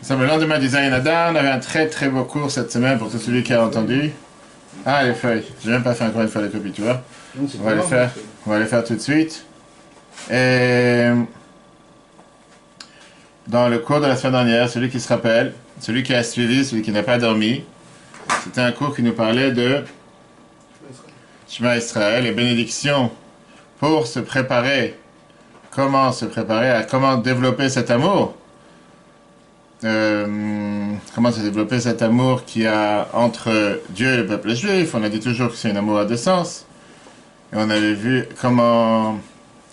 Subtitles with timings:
[0.00, 1.32] Nous sommes le lendemain du Zayin Adar.
[1.32, 4.12] On avait un très très beau cours cette semaine pour tout celui qui a entendu.
[4.84, 5.44] Ah, les feuilles.
[5.64, 7.02] J'ai même pas fait encore une fois les copies, tu vois.
[7.38, 8.10] On va les faire.
[8.46, 9.44] On va les faire tout de suite.
[10.30, 11.08] Et
[13.48, 16.64] dans le cours de la semaine dernière, celui qui se rappelle, celui qui a suivi,
[16.64, 17.64] celui qui n'a pas dormi,
[18.44, 19.82] c'était un cours qui nous parlait de
[21.48, 23.10] Shema Israël, les bénédictions
[23.78, 24.98] pour se préparer.
[25.70, 28.34] Comment se préparer à comment développer cet amour?
[29.84, 34.94] Euh, comment se développer cet amour qui a entre Dieu et le peuple juif?
[34.94, 36.64] On a dit toujours que c'est un amour à deux sens.
[37.52, 39.18] Et on avait vu comment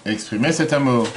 [0.05, 1.07] exprimer cet amour.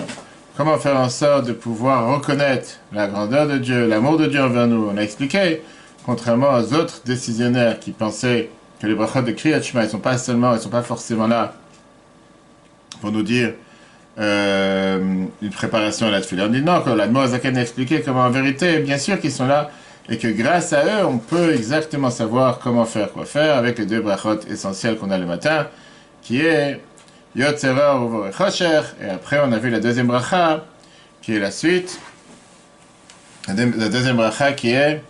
[0.57, 4.67] Comment faire en sorte de pouvoir reconnaître la grandeur de Dieu, l'amour de Dieu envers
[4.67, 4.89] nous?
[4.91, 5.63] On a expliqué,
[6.07, 8.51] contrairement aux autres décisionnaires qui pensaient
[8.81, 11.55] que les brachot de Kriyat Shema, ils sont pas seulement, ils sont pas forcément là
[13.01, 13.55] pour nous dire
[14.19, 16.47] euh, une préparation à la tefila.
[16.47, 19.71] On dit non, la Zaken a expliqué comment en vérité, bien sûr qu'ils sont là,
[20.09, 23.87] et que grâce à eux, on peut exactement savoir comment faire, quoi faire avec les
[23.87, 25.67] deux brachot essentiels qu'on a le matin,
[26.23, 26.81] qui est
[27.35, 30.65] Uvore Chosher, et après on a vu la deuxième bracha,
[31.21, 32.01] qui est la suite,
[33.49, 35.03] la, deuxième bracha qui est,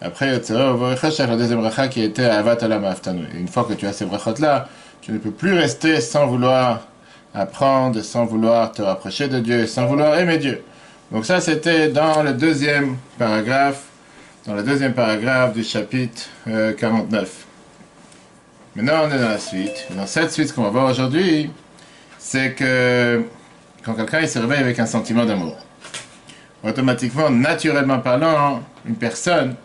[0.00, 2.94] après Uvore Chosher, la deuxième bracha qui était Avat Alam
[3.34, 4.68] une fois que tu as ces brachot là,
[5.02, 6.86] tu ne peux plus rester sans vouloir
[7.34, 10.62] apprendre sans vouloir te rapprocher de Dieu, sans vouloir aimer Dieu.
[11.12, 13.84] Donc ça, c'était dans le deuxième paragraphe,
[14.46, 16.22] dans le deuxième paragraphe du chapitre
[16.76, 17.12] 49.
[17.12, 17.24] Euh,
[18.76, 19.86] Maintenant, on est dans la suite.
[19.96, 21.50] Dans cette suite, ce qu'on va voir aujourd'hui,
[22.18, 23.24] c'est que
[23.84, 25.56] quand quelqu'un se réveille avec un sentiment d'amour,
[26.62, 29.56] automatiquement, naturellement parlant, une personne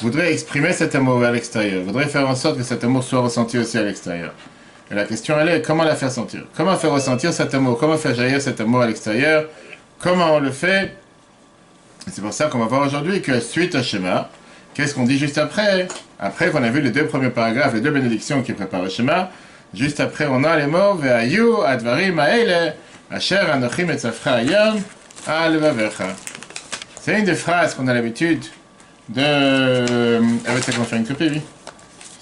[0.00, 3.58] voudrait exprimer cet amour vers l'extérieur, voudrait faire en sorte que cet amour soit ressenti
[3.58, 4.32] aussi à l'extérieur.
[4.94, 6.44] La question, elle est comment la faire sentir?
[6.56, 7.76] Comment faire ressentir cet amour?
[7.78, 9.46] Comment faire jaillir cet amour à l'extérieur?
[9.98, 10.96] Comment on le fait?
[12.08, 14.30] C'est pour ça qu'on va voir aujourd'hui que suite à schéma,
[14.72, 15.88] qu'est-ce qu'on dit juste après?
[16.20, 19.30] Après qu'on a vu les deux premiers paragraphes, les deux bénédictions qui préparent le schéma,
[19.72, 22.74] juste après on a les mots Ve'ayu advarim ha'ele
[23.10, 23.98] asher anochim et
[24.28, 24.76] ayam.
[27.00, 28.44] C'est une des phrases qu'on a l'habitude
[29.08, 30.20] de...
[30.46, 31.40] Ah oui, c'est qu'on fait une copie, oui.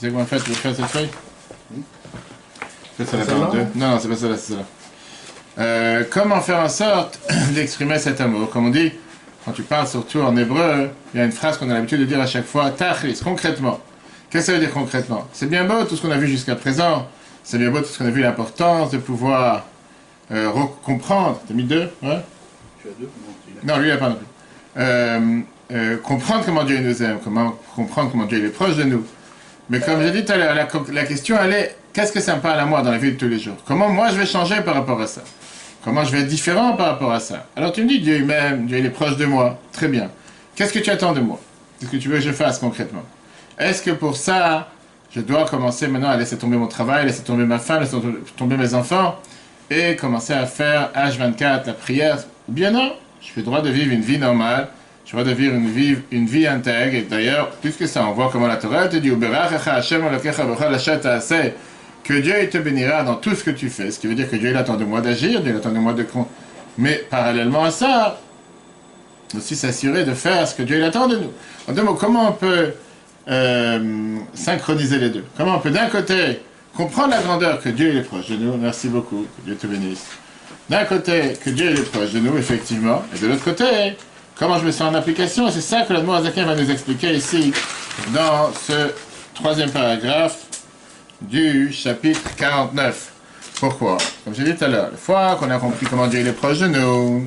[0.01, 1.11] C'est comment fait, faire cette feuille?
[3.05, 4.59] Ça Non, non, c'est pas ça, c'est ça.
[5.59, 7.19] Euh, comment faire en sorte
[7.55, 8.51] d'exprimer cet amour?
[8.51, 8.93] Comme on dit,
[9.45, 12.05] quand tu parles surtout en hébreu, il y a une phrase qu'on a l'habitude de
[12.05, 13.81] dire à chaque fois, tachlis, concrètement.
[14.31, 15.29] Qu'est-ce que ça veut dire concrètement?
[15.33, 17.07] C'est bien beau tout ce qu'on a vu jusqu'à présent,
[17.45, 19.67] c'est bien beau tout ce qu'on a vu, l'importance de pouvoir
[20.31, 20.51] euh,
[20.85, 21.41] comprendre.
[21.47, 22.21] T'as mis deux ouais?
[22.81, 23.11] Tu as deux?
[23.65, 24.27] Non, lui, il n'a pas non plus.
[24.79, 25.41] Euh,
[25.73, 29.05] euh, comprendre comment Dieu nous aime, comment comprendre comment Dieu est proche de nous.
[29.71, 32.37] Mais comme j'ai dit tout à l'heure, la, la question, elle est qu'est-ce que ça
[32.37, 33.57] me parle à moi dans la vie de tous les jours?
[33.67, 35.23] Comment moi je vais changer par rapport à ça?
[35.85, 37.47] Comment je vais être différent par rapport à ça?
[37.57, 40.11] Alors tu me dis, Dieu m'aime, Dieu il est proche de moi, très bien.
[40.55, 41.41] Qu'est-ce que tu attends de moi?
[41.81, 43.03] Qu'est-ce que tu veux que je fasse concrètement?
[43.59, 44.69] Est-ce que pour ça,
[45.15, 47.97] je dois commencer maintenant à laisser tomber mon travail, laisser tomber ma femme, laisser
[48.37, 49.19] tomber mes enfants,
[49.71, 52.19] et commencer à faire H24, la prière?
[52.49, 54.69] Ou bien non, je fais droit de vivre une vie normale,
[55.05, 58.13] je dois de vivre une vie, une vie intègre, et d'ailleurs, plus que ça, on
[58.13, 59.11] voit comment la Torah te dit,
[62.05, 63.91] que Dieu te bénira dans tout ce que tu fais.
[63.91, 66.07] Ce qui veut dire que Dieu attend de moi d'agir, Dieu attend de moi de...
[66.79, 68.19] Mais parallèlement à ça,
[69.37, 71.31] aussi s'assurer de faire ce que Dieu attend de nous.
[71.69, 72.73] En deux mots, comment on peut
[73.29, 75.25] euh, synchroniser les deux?
[75.37, 76.41] Comment on peut d'un côté
[76.77, 80.07] comprendre la grandeur que Dieu est proche de nous, merci beaucoup, Dieu te bénisse.
[80.69, 83.65] D'un côté, que Dieu est proche de nous, effectivement, et de l'autre côté,
[84.39, 87.53] comment je me sens en application, c'est ça que le Azakin va nous expliquer ici,
[88.15, 88.93] dans ce
[89.35, 90.39] troisième paragraphe,
[91.29, 93.13] du chapitre 49.
[93.61, 93.99] Pourquoi?
[94.25, 96.59] Comme j'ai dit tout à l'heure, une fois qu'on a compris comment Dieu est proche
[96.59, 97.27] de nous,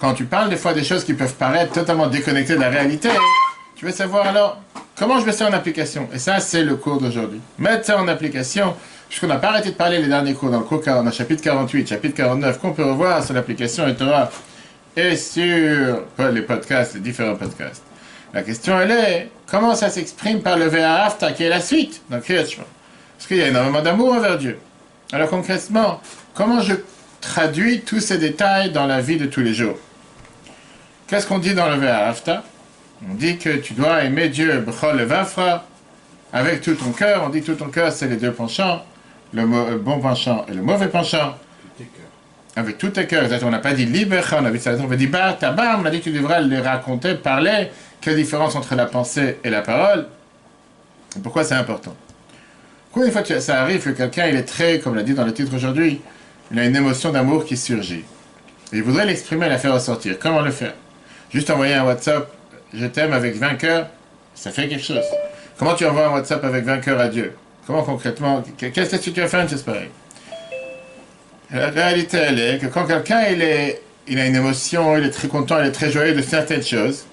[0.00, 3.08] quand tu parles des fois des choses qui peuvent paraître totalement déconnectées de la réalité,
[3.76, 4.60] tu veux savoir alors
[4.96, 6.08] comment je mets ça en application.
[6.12, 7.40] Et ça, c'est le cours d'aujourd'hui.
[7.58, 8.74] Mettre ça en application,
[9.08, 11.42] puisqu'on n'a pas arrêté de parler les derniers cours dans le cours dans le chapitre
[11.42, 13.94] 48, chapitre 49, qu'on peut revoir sur l'application et
[14.96, 16.02] et sur
[16.32, 17.82] les podcasts, les différents podcasts.
[18.34, 22.20] La question, elle est, comment ça s'exprime par le Ve'ahavta, qui est la suite dans
[22.20, 24.58] Kriyat Parce qu'il y a énormément d'amour envers Dieu.
[25.12, 26.00] Alors concrètement,
[26.34, 26.74] comment je
[27.20, 29.78] traduis tous ces détails dans la vie de tous les jours?
[31.06, 32.42] Qu'est-ce qu'on dit dans le Ve'ahavta
[33.08, 35.64] On dit que tu dois aimer Dieu, B'chol Vafra,
[36.32, 37.22] avec tout ton cœur.
[37.24, 38.84] On dit tout ton cœur, c'est les deux penchants,
[39.32, 39.46] le
[39.76, 41.36] bon penchant et le mauvais penchant
[42.56, 43.28] avec tout tes cœurs.
[43.42, 45.36] On n'a pas dit libecha, on a dit on a dit bah,
[45.78, 47.68] on a dit tu devrais les raconter, parler,
[48.00, 50.06] quelle différence entre la pensée et la parole?
[51.16, 51.94] Et Pourquoi c'est important?
[52.92, 55.34] Combien de fois ça arrive que quelqu'un, il est très, comme l'a dit dans le
[55.34, 56.00] titre aujourd'hui,
[56.52, 58.04] il a une émotion d'amour qui surgit.
[58.72, 60.16] Et il voudrait l'exprimer la faire ressortir.
[60.18, 60.74] Comment le faire?
[61.32, 62.30] Juste envoyer un WhatsApp,
[62.72, 63.88] je t'aime avec 20 cœurs,
[64.34, 65.04] ça fait quelque chose.
[65.58, 67.34] Comment tu envoies un WhatsApp avec 20 cœurs à Dieu?
[67.66, 69.48] Comment concrètement Qu'est-ce que tu vas faire une
[71.54, 75.10] La réalité, elle est que quand quelqu'un il, est, il a une émotion, il est
[75.10, 77.04] très content, il est très joyeux de certaines choses,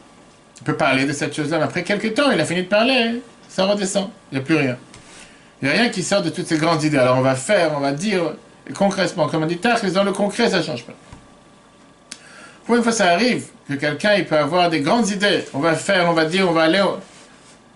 [0.59, 3.21] il peut parler de cette chose-là, mais après quelques temps, il a fini de parler,
[3.47, 4.77] ça redescend, il n'y a plus rien.
[5.61, 6.97] Il n'y a rien qui sort de toutes ces grandes idées.
[6.97, 8.33] Alors on va faire, on va dire,
[8.73, 10.93] concrètement, comme on dit, tard, dans le concret, ça ne change pas.
[12.65, 15.45] Pour une fois, ça arrive que quelqu'un il peut avoir des grandes idées.
[15.53, 16.83] On va faire, on va dire, on va aller.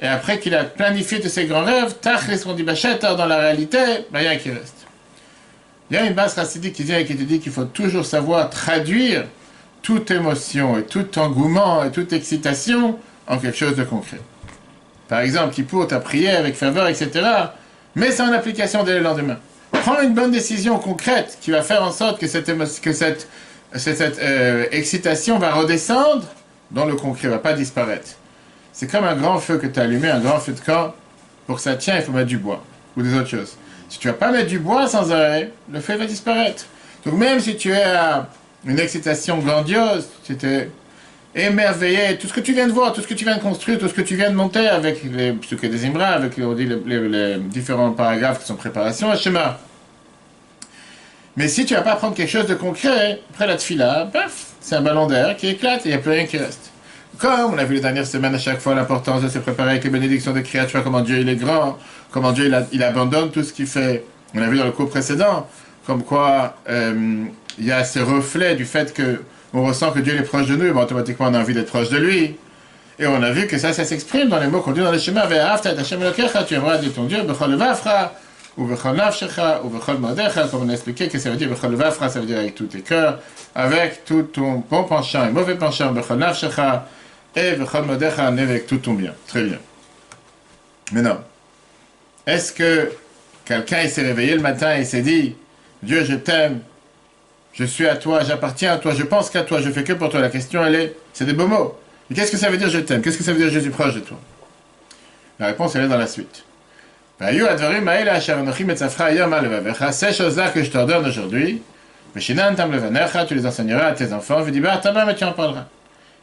[0.02, 3.78] Et après qu'il a planifié tous ses grands rêves, tachlis, on dit, dans la réalité,
[4.10, 4.75] ben, rien qui reste.
[5.90, 8.06] Il y a une base racidique qui vient et qui te dit qu'il faut toujours
[8.06, 9.26] savoir traduire
[9.84, 12.98] toute émotion et tout engouement et toute excitation
[13.28, 14.20] en quelque chose de concret.
[15.08, 17.12] Par exemple, qui pour ta prié avec faveur, etc.
[17.96, 19.38] Mets ça en application dès le lendemain.
[19.72, 22.52] Prends une bonne décision concrète qui va faire en sorte que cette,
[22.82, 23.28] que cette,
[24.20, 26.26] euh, excitation va redescendre,
[26.72, 28.16] dont le concret va pas disparaître.
[28.74, 30.96] C'est comme un grand feu que tu as allumé, un grand feu de camp.
[31.46, 32.64] Pour que ça tienne, il faut mettre du bois
[32.98, 33.56] ou des autres choses.
[33.90, 36.66] Si tu vas pas mettre du bois sans arrêt, le feu va disparaître.
[37.06, 38.28] Donc même si tu es à
[38.66, 40.70] une excitation grandiose, tu étais
[41.36, 43.78] émerveillé, tout ce que tu viens de voir, tout ce que tu viens de construire,
[43.78, 48.46] tout ce que tu viens de monter avec les, des avec les, différents paragraphes qui
[48.46, 49.60] sont préparation et schéma.
[51.36, 54.76] Mais si tu vas pas prendre quelque chose de concret, après la tfila, paf, c'est
[54.76, 56.72] un ballon d'air qui éclate et il n'y a plus rien qui reste.
[57.20, 59.84] Comme on a vu les dernières semaines à chaque fois l'importance de se préparer avec
[59.84, 61.78] les bénédictions de créatures, comment Dieu il est grand,
[62.12, 64.04] comment Dieu il, abandonne tout ce qu'il fait.
[64.34, 65.48] On a vu dans le cours précédent,
[65.86, 67.24] comme quoi euh,
[67.58, 69.22] il y a ce reflet du fait que
[69.54, 71.90] on ressent que Dieu est proche de nous, ben, automatiquement on a envie d'être proche
[71.90, 72.36] de lui.
[73.00, 75.00] Et on a vu que ça, ça s'exprime dans les mots qu'on dit dans les
[75.00, 77.20] schémas, tu aimeras dire ton Dieu,
[78.58, 82.68] ou ou comme on a expliqué que ça veut dire ça veut dire avec tous
[82.68, 83.20] tes cœurs,
[83.54, 85.94] avec tout ton bon penchant et mauvais penchant,
[87.36, 89.14] et avec tout ton bien.
[89.28, 89.58] Très bien.
[90.92, 91.20] Maintenant,
[92.28, 92.92] est-ce que
[93.44, 95.36] quelqu'un s'est réveillé le matin et s'est dit,
[95.84, 96.62] Dieu, je t'aime,
[97.54, 100.10] je suis à toi, j'appartiens à toi, je pense qu'à toi, je fais que pour
[100.10, 100.20] toi.
[100.20, 101.78] La question, elle est, c'est des beaux mots.
[102.10, 103.02] Mais qu'est-ce que ça veut dire je t'aime?
[103.02, 104.18] Qu'est-ce que ça veut dire je suis proche de toi?
[105.40, 106.44] La réponse, elle est dans la suite.
[107.20, 107.38] Ces
[110.14, 111.62] choses-là que je t'ordonne aujourd'hui,
[112.18, 115.66] tu les enseigneras à tes enfants, tu en parleras.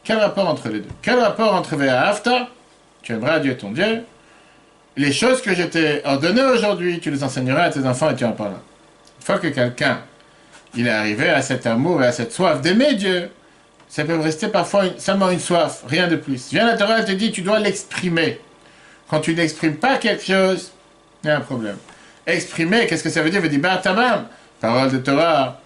[0.03, 0.89] Quel rapport entre les deux?
[1.01, 2.47] Quel rapport entre Ve'afta,
[3.01, 4.03] tu aimeras Dieu ton Dieu,
[4.97, 8.25] les choses que je t'ai ordonnées aujourd'hui, tu les enseigneras à tes enfants et tu
[8.25, 8.59] en parleras.
[9.19, 10.01] Une fois que quelqu'un
[10.75, 13.29] il est arrivé à cet amour et à cette soif d'aimer Dieu,
[13.87, 16.49] ça peut rester parfois seulement une soif, rien de plus.
[16.49, 18.39] Viens la Torah, elle te dit, tu dois l'exprimer.
[19.07, 20.71] Quand tu n'exprimes pas quelque chose,
[21.23, 21.77] il y a un problème.
[22.25, 23.39] Exprimer, qu'est-ce que ça veut dire?
[23.39, 24.25] Il veut dire, bah, tamam,
[24.59, 25.59] parole de Torah,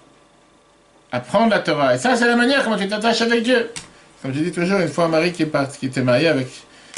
[1.12, 1.95] apprendre la Torah.
[1.95, 3.72] Et ça, c'est la manière comment tu t'attaches avec Dieu.
[4.22, 5.46] Comme je dis toujours, une fois un mari qui,
[5.80, 6.48] qui était marié avec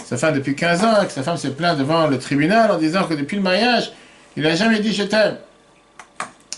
[0.05, 3.03] sa femme depuis 15 ans, que sa femme s'est plainte devant le tribunal en disant
[3.03, 3.91] que depuis le mariage,
[4.37, 5.37] il n'a jamais dit je t'aime.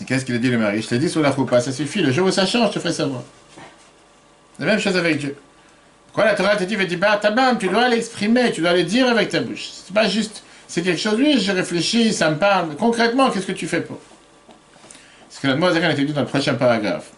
[0.06, 0.82] Qu'est-ce qu'il a dit le mari?
[0.82, 2.80] Je t'ai dit sur la choupa, ça suffit, le jour où ça change, je te
[2.80, 3.24] ferai savoir.
[4.60, 5.36] La même chose avec Dieu.
[6.08, 6.78] Pourquoi la Torah te dit,
[7.22, 9.70] tabam, tu dois l'exprimer, tu dois le dire avec ta bouche.
[9.72, 13.52] C'est pas juste, c'est quelque chose, oui, je réfléchis, ça me parle, concrètement, qu'est-ce que
[13.54, 13.98] tu fais pour?
[15.30, 17.12] Ce que la Moisée a dit dans le prochain paragraphe.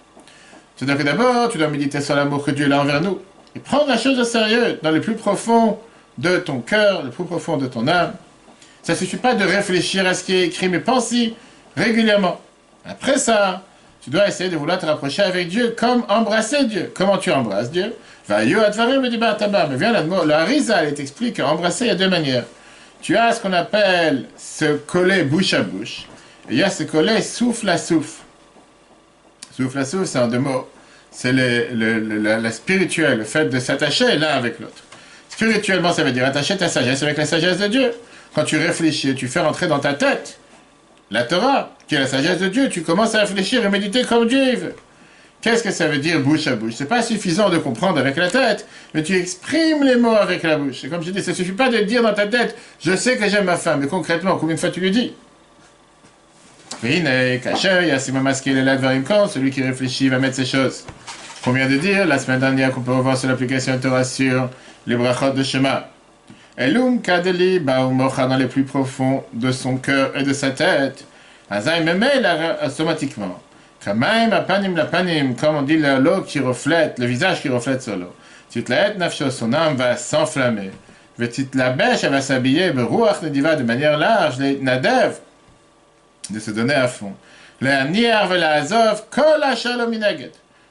[0.76, 3.20] C'est-à-dire que d'abord, tu dois méditer sur l'amour que Dieu a envers nous.
[3.56, 5.80] Et prendre la chose au sérieux, dans le plus profond
[6.18, 8.14] de ton cœur, le plus profond de ton âme.
[8.82, 11.36] Ça ne suffit pas de réfléchir à ce qui est écrit, mais pense-y
[11.76, 12.40] régulièrement.
[12.86, 13.64] Après ça,
[14.04, 16.92] tu dois essayer de vouloir te rapprocher avec Dieu, comme embrasser Dieu.
[16.94, 17.94] Comment tu embrasses Dieu?
[18.28, 22.10] Va me dit Mais viens là, le Harizal, il t'explique qu'embrasser, il y a deux
[22.10, 22.46] manières.
[23.02, 26.08] Tu as ce qu'on appelle se coller bouche à bouche,
[26.50, 28.22] et il y a se coller souffle à souffle.
[29.56, 30.68] Souffle à souffle, c'est en deux mots.
[31.14, 34.84] C'est le, la, spirituel, le fait de s'attacher l'un avec l'autre.
[35.30, 37.92] Spirituellement, ça veut dire attacher ta sagesse avec la sagesse de Dieu.
[38.34, 40.40] Quand tu réfléchis, tu fais rentrer dans ta tête
[41.12, 44.28] la Torah, qui est la sagesse de Dieu, tu commences à réfléchir et méditer comme
[44.28, 44.76] Dieu veut.
[45.42, 46.74] Qu'est-ce que ça veut dire bouche à bouche?
[46.78, 50.58] C'est pas suffisant de comprendre avec la tête, mais tu exprimes les mots avec la
[50.58, 50.86] bouche.
[50.86, 53.28] Et comme je dis, ça suffit pas de dire dans ta tête, je sais que
[53.30, 55.14] j'aime ma femme, mais concrètement, combien de fois tu lui dis?
[59.28, 60.86] Celui qui réfléchit va mettre ces choses.
[61.44, 64.50] Combien de dire La semaine dernière qu'on peut revoir sur l'application Torah sur
[64.86, 65.90] les brachot de Shema.
[66.58, 71.06] Elum kadeli mocha dans les plus profonds de son cœur et de sa tête.
[71.50, 72.28] Azay memel
[72.66, 73.40] automatiquement.
[73.84, 77.96] Kamaim apanim la panim, comme on dit l'eau qui reflète, le visage qui reflète sur
[77.96, 78.14] l'eau.
[78.50, 80.72] Titlaet nafsho, son âme va s'enflammer.
[81.18, 85.20] Vetit la bêche, elle va s'habiller, beruach diva de manière large, nadev,
[86.30, 87.14] de se donner à fond.
[87.62, 87.70] Le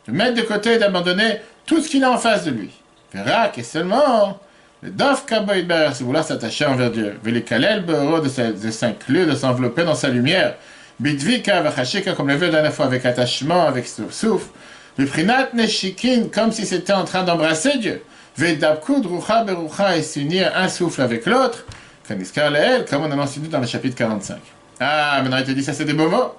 [0.06, 2.71] De mettre de côté et d'abandonner tout ce qu'il a en face de lui.
[3.14, 4.38] Rak et seulement
[4.82, 7.18] le Dof Kaboïber, si vouloir s'attacher envers Dieu.
[7.25, 10.56] les Kalel Beoro de s'inclure, de s'envelopper dans sa lumière.
[10.99, 14.49] Bitvika Vachashika, comme le veut la dernière fois, avec attachement, avec souffle.
[14.97, 18.02] Prinat Neshikin, comme si c'était en train d'embrasser Dieu.
[18.37, 21.64] Vedabkud Rucha Berucha et s'unir un souffle avec l'autre.
[22.09, 24.38] Kaniskar Leel, comme on a mentionné dans le chapitre 45.
[24.83, 26.35] Ah, maintenant il te dit ça, c'est des beaux mots.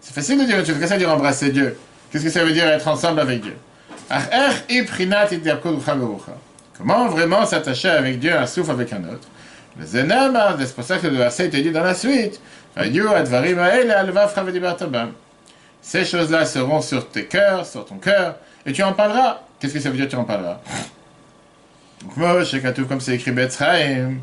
[0.00, 1.76] C'est facile de dire Qu'est-ce que ça veut dire embrasser Dieu.
[2.10, 3.56] Qu'est-ce que ça veut dire être ensemble avec Dieu?
[6.76, 9.26] Comment vraiment s'attacher avec Dieu un souffle avec un autre?
[9.82, 12.40] Zenama, c'est pour ça que le verset te dit dans la suite.
[15.82, 19.40] Ces choses-là seront sur tes cœurs, sur ton cœur, et tu en parleras.
[19.58, 20.58] Qu'est-ce que ça veut dire tu en parleras?
[22.88, 24.14] Comme c'est écrit Betzraim,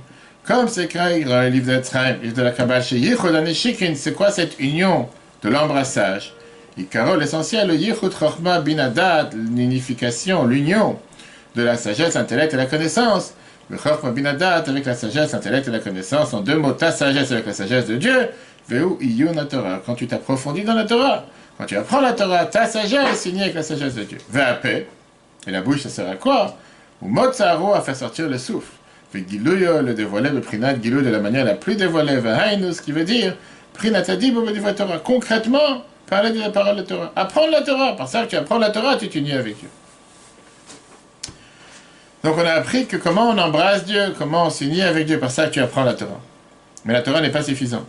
[0.46, 5.08] comme c'est écrit dans le livre d'Etzraim, livre de la Kabbalah, c'est quoi cette union
[5.42, 6.34] de l'embrassage?
[6.78, 11.00] Ikaro, l'essentiel, le Yichud Chochma Binadat, l'unification, l'union
[11.56, 13.36] de la sagesse, l'intellect et la connaissance.
[13.70, 17.32] Le Chochma Binadat avec la sagesse, l'intellect et la connaissance, en deux mots, ta sagesse
[17.32, 18.30] avec la sagesse de Dieu,
[18.68, 21.26] Veu Iyun Torah, quand tu t'approfondis dans la Torah.
[21.58, 24.18] Quand tu apprends la Torah, ta sagesse est unie avec la sagesse de Dieu.
[24.62, 24.88] paix.
[25.48, 26.58] et la bouche, ça sert à quoi?
[27.02, 28.72] Ou Motzaro, à faire sortir le souffle.
[29.20, 33.04] Gilouyo, le dévoilé, le prinat, Gilou de la manière la plus dévoilée, ce qui veut
[33.04, 33.36] dire,
[33.74, 35.00] Prinatadib, au Torah.
[35.00, 37.12] Concrètement, parler de la parole de Torah.
[37.16, 37.96] Apprendre la Torah.
[37.96, 39.70] Par ça tu apprends la Torah, tu t'unis avec Dieu.
[42.24, 45.32] Donc on a appris que comment on embrasse Dieu, comment on s'unit avec Dieu, par
[45.32, 46.22] ça que tu apprends la Torah.
[46.86, 47.88] Mais la Torah n'est pas suffisante.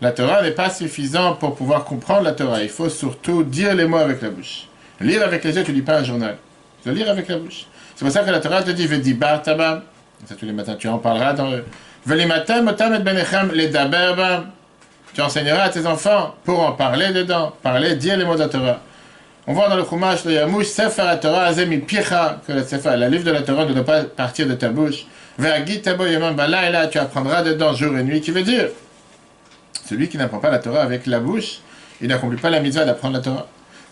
[0.00, 2.62] La Torah n'est pas suffisante pour pouvoir comprendre la Torah.
[2.62, 4.68] Il faut surtout dire les mots avec la bouche.
[5.00, 6.36] Lire avec les yeux, tu ne lis pas un journal.
[6.82, 7.66] Tu dois lire avec la bouche.
[7.96, 9.82] C'est pour ça que la Torah te dit Vedibar tabam.
[10.26, 11.64] Ça tous les matins, tu en parleras dans le.
[15.14, 18.48] Tu enseigneras à tes enfants pour en parler dedans, parler, dire les mots de la
[18.48, 18.80] Torah.
[19.46, 23.08] On voit dans le Chumash, le Yamouch, Sefer Torah, Azemi Picha, que le Sefer, la
[23.08, 25.06] livre de la Torah ne doit pas partir de ta bouche.
[25.38, 28.68] Vergit Tabo Yamam là, tu apprendras dedans jour et nuit, qui veut dire,
[29.86, 31.60] celui qui n'apprend pas la Torah avec la bouche,
[32.00, 33.46] il n'accomplit pas la mitzvah d'apprendre la Torah.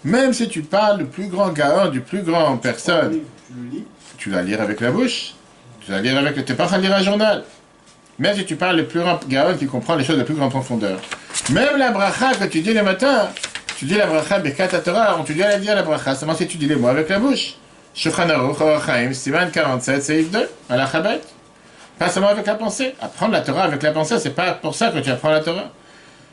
[0.04, 3.21] Même si tu parles du plus grand gaon, du plus grand personne,
[4.18, 5.35] tu dois lire avec la bouche,
[5.87, 6.45] tu dois lire avec.
[6.45, 7.45] Tu pas en train de lire un journal.
[8.19, 10.50] Même si tu parles le plus grand Gaon qui comprend les choses de plus grande
[10.50, 10.99] profondeur.
[11.50, 13.28] Même la bracha que tu dis le matin,
[13.78, 16.35] tu dis la bracha Bekat Torah, on te dit à la dire la bracha, seulement
[16.35, 17.55] si tu dis les mots avec la bouche.
[17.95, 21.21] Shulchan Aruch, Siman 47, Seif 2, à la Chabet.
[21.99, 22.95] Pas seulement avec la pensée.
[23.00, 25.71] Apprendre la Torah avec la pensée, c'est pas pour ça que tu apprends la Torah.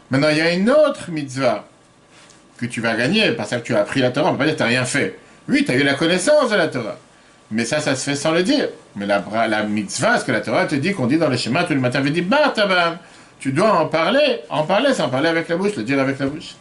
[0.09, 1.63] Maintenant, il y a une autre mitzvah
[2.57, 4.53] que tu vas gagner, parce que tu as appris la Torah, on peut pas dire
[4.53, 5.19] que tu n'as rien fait.
[5.47, 6.97] Oui, tu as eu la connaissance de la Torah.
[7.51, 8.69] Mais ça, ça se fait sans le dire.
[8.95, 11.63] Mais la, la mitzvah, ce que la Torah te dit, qu'on dit dans le schéma
[11.63, 12.53] tout le matin, elle dit bah,
[13.39, 14.41] tu dois en parler.
[14.49, 16.55] En parler, c'est en parler avec la bouche, le dire avec la bouche.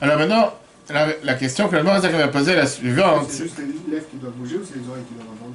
[0.00, 0.54] Alors maintenant,
[0.90, 3.26] la, question que le Morazak va poser est la suivante.
[3.28, 5.54] C'est juste les lèvres qui doivent bouger ou c'est les oreilles qui doivent entendre?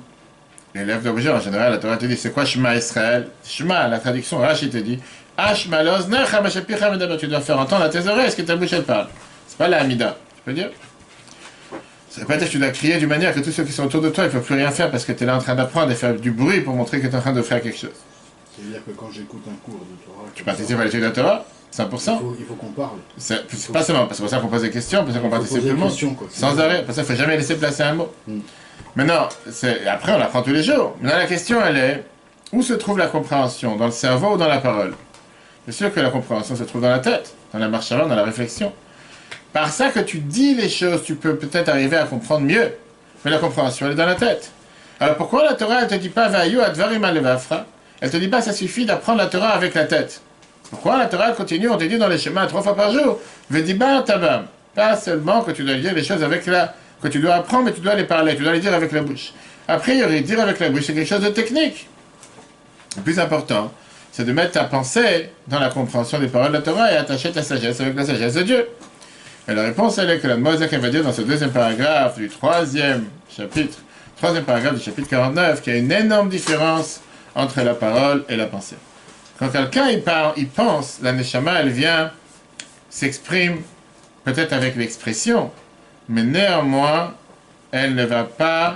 [0.75, 1.29] Les lèvres doivent bouger.
[1.29, 3.29] En général, la Torah te dit c'est quoi Shema Israël?
[3.45, 4.99] Shema, la traduction, Rachid te dit
[7.19, 9.07] tu dois faire entendre à tes oreilles ce que ta bouche elle parle.
[9.47, 10.17] C'est pas la Hamida.
[10.35, 10.69] Tu peux dire?
[12.13, 13.85] Ça veut pas dire que tu dois crier d'une manière que tous ceux qui sont
[13.85, 15.39] autour de toi, ils ne peuvent plus rien faire parce que tu es là en
[15.39, 17.59] train d'apprendre et faire du bruit pour montrer que tu es en train de faire
[17.59, 17.89] quelque chose.
[18.55, 20.29] C'est-à-dire que quand j'écoute un cours de Torah...
[20.35, 21.43] Tu participes à l'étude de la Torah
[21.75, 22.97] 100% Il faut, qu'on parle.
[23.17, 25.67] C'est pas seulement, c'est pour ça qu'on pose des questions, pour ça qu'on participe tout
[25.69, 25.91] le monde.
[26.29, 28.13] Sans arrêt, pour ça il ne faut jamais laisser placer un mot.
[28.27, 28.41] Hmm.
[28.95, 29.27] Maintenant,
[29.89, 30.95] après on apprend tous les jours.
[31.01, 32.03] Maintenant la question elle est,
[32.51, 33.75] où se trouve la compréhension?
[33.75, 34.93] Dans le cerveau ou dans la parole?
[35.65, 38.15] C'est sûr que la compréhension se trouve dans la tête, dans la marche avant, dans
[38.15, 38.71] la réflexion.
[39.53, 42.73] Par ça que tu dis les choses, tu peux peut-être arriver à comprendre mieux.
[43.23, 44.51] Mais la compréhension, elle est dans la tête.
[44.99, 47.65] Alors pourquoi la Torah, elle te dit pas Vayu advarim alevafra
[48.01, 50.21] Elle te dit pas, ça suffit d'apprendre la Torah avec la tête.
[50.69, 53.19] Pourquoi la Torah continue On te dit dans les schémas trois fois par jour
[53.49, 54.45] Vediba tabam.
[54.73, 56.73] Pas seulement que tu dois dire les choses avec la.
[57.01, 59.01] que tu dois apprendre, mais tu dois les parler, tu dois les dire avec la
[59.01, 59.33] bouche.
[59.67, 61.87] A priori, dire avec la bouche, c'est quelque chose de technique.
[62.97, 63.71] Le plus important,
[64.11, 67.31] c'est de mettre ta pensée dans la compréhension des paroles de la Torah et attacher
[67.31, 68.67] ta sagesse avec la sagesse de Dieu.
[69.47, 72.29] Et la réponse, elle est que la Mosek va dire dans ce deuxième paragraphe du
[72.29, 73.77] troisième chapitre,
[74.15, 77.01] troisième paragraphe du chapitre 49, qu'il y a une énorme différence
[77.35, 78.77] entre la parole et la pensée.
[79.37, 82.11] Quand quelqu'un il parle, il pense, la Neshama, elle vient,
[82.89, 83.57] s'exprime,
[84.23, 85.51] peut-être avec l'expression,
[86.07, 87.13] mais néanmoins,
[87.71, 88.75] elle ne va pas,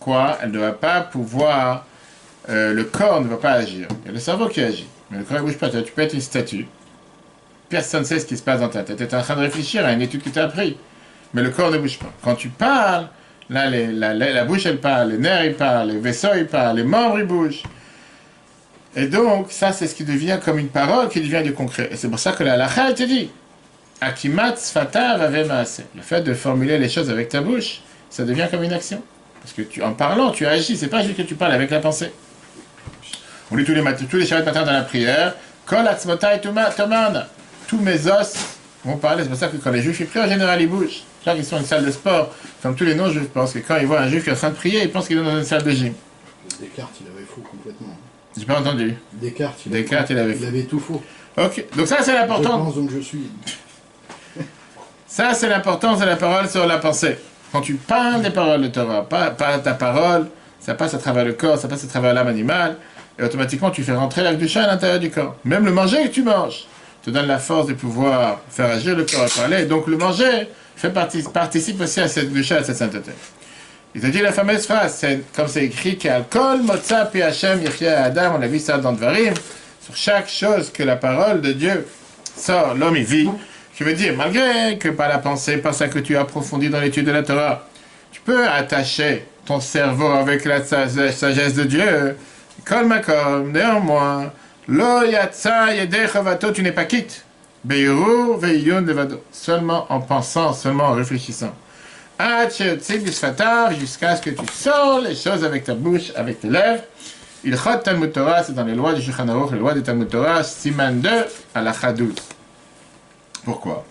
[0.00, 1.84] quoi Elle ne va pas pouvoir,
[2.48, 3.88] euh, le corps ne va pas agir.
[4.04, 5.68] Il y a le cerveau qui agit, mais le corps ne bouge pas.
[5.68, 6.66] Tu peux être une statue,
[7.68, 8.96] Personne ne sait ce qui se passe dans ta tête.
[8.96, 10.76] Tu es en train de réfléchir à une étude que tu as appris.
[11.32, 12.12] Mais le corps ne bouge pas.
[12.22, 13.08] Quand tu parles,
[13.50, 17.18] là, la, bouche, elle parle, les nerfs, ils parlent, les vaisseaux, ils parlent, les membres,
[17.18, 17.62] ils bougent.
[18.96, 21.88] Et donc, ça, c'est ce qui devient comme une parole, qui devient du concret.
[21.90, 23.30] Et c'est pour ça que la lacha, elle te dit
[24.00, 24.54] Akimat
[25.94, 27.80] Le fait de formuler les choses avec ta bouche,
[28.10, 29.02] ça devient comme une action.
[29.40, 31.80] Parce que tu, en parlant, tu agis, c'est pas juste que tu parles avec la
[31.80, 32.12] pensée.
[33.50, 35.34] On lit tous les matins, tous les matins dans la prière,
[35.66, 37.28] Kol atzmotai tomana.
[37.74, 38.34] Tous mes os
[38.84, 41.02] vont parler, c'est pour ça que quand les juifs ils prient, en général ils bougent.
[41.26, 43.78] Là, ils sont dans une salle de sport, comme tous les non-juifs pensent que quand
[43.78, 45.36] ils voient un juif qui est en train de prier, ils pensent qu'il est dans
[45.36, 45.92] une salle de gym.
[46.60, 47.96] Descartes, il avait faux complètement.
[48.38, 48.94] J'ai pas entendu.
[49.14, 51.02] Descartes, il, Descartes, il avait il avait tout faux.
[51.36, 52.64] Ok, donc ça c'est Je l'important.
[52.64, 53.24] pense donc je suis.
[55.08, 57.16] Ça, c'est l'importance de la parole sur la pensée.
[57.50, 60.28] Quand tu parles des paroles de Torah, pas, pas ta parole,
[60.60, 62.76] ça passe à travers le corps, ça passe à travers l'âme animale,
[63.18, 65.36] et automatiquement tu fais rentrer la à l'intérieur du corps.
[65.44, 66.66] Même le manger que tu manges
[67.04, 69.64] te donne la force de pouvoir faire agir le corps et parler.
[69.66, 73.12] Donc le manger fait partie, participe aussi à cette gdusha, à cette sainteté.
[73.94, 78.36] Il te dit la fameuse phrase, c'est comme c'est écrit qu'Alkol, Motza, Pi Hashem, Adam,
[78.38, 79.34] on a vu ça dans Dvarim,
[79.80, 81.86] sur chaque chose que la parole de Dieu
[82.36, 83.28] sort, l'homme y vit.
[83.78, 87.06] Je veux dire, malgré que par la pensée, par ça que tu approfondis dans l'étude
[87.06, 87.68] de la Torah,
[88.10, 92.16] tu peux attacher ton cerveau avec la sa- sa- sagesse de Dieu.
[92.64, 94.32] Kol makom, néanmoins,
[94.68, 97.24] lo yatsa yedech avato, tu n'es pas quitte.
[97.64, 99.22] Beiru veiyun levado.
[99.32, 101.54] Seulement en pensant, seulement en réfléchissant.
[103.78, 106.84] Jusqu'à ce que tu sors les choses avec ta bouche, avec tes lèvres.
[107.46, 110.08] Il chot Talmud Torah, c'est dans les lois du Shulchan Aruch, les lois du Talmud
[110.08, 111.10] Torah, siman 2,
[111.54, 112.14] à la 12.
[113.44, 113.84] Pourquoi.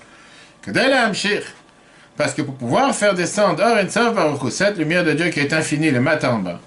[2.17, 5.91] Parce que pour pouvoir faire descendre Or Baruch cette lumière de Dieu qui est infinie,
[5.91, 6.59] le matin en bas.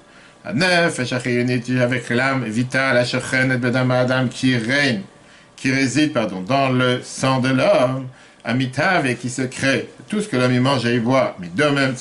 [0.49, 5.01] Adnef, Eshachiyuniti, avec l'âme vitale, et Bedam Adam, qui règne,
[5.57, 8.07] qui réside, pardon, dans le sang de l'homme,
[8.45, 9.89] Amitav, et qui se crée.
[10.09, 11.95] Tout ce que l'homme y mange et y boit, mais de même,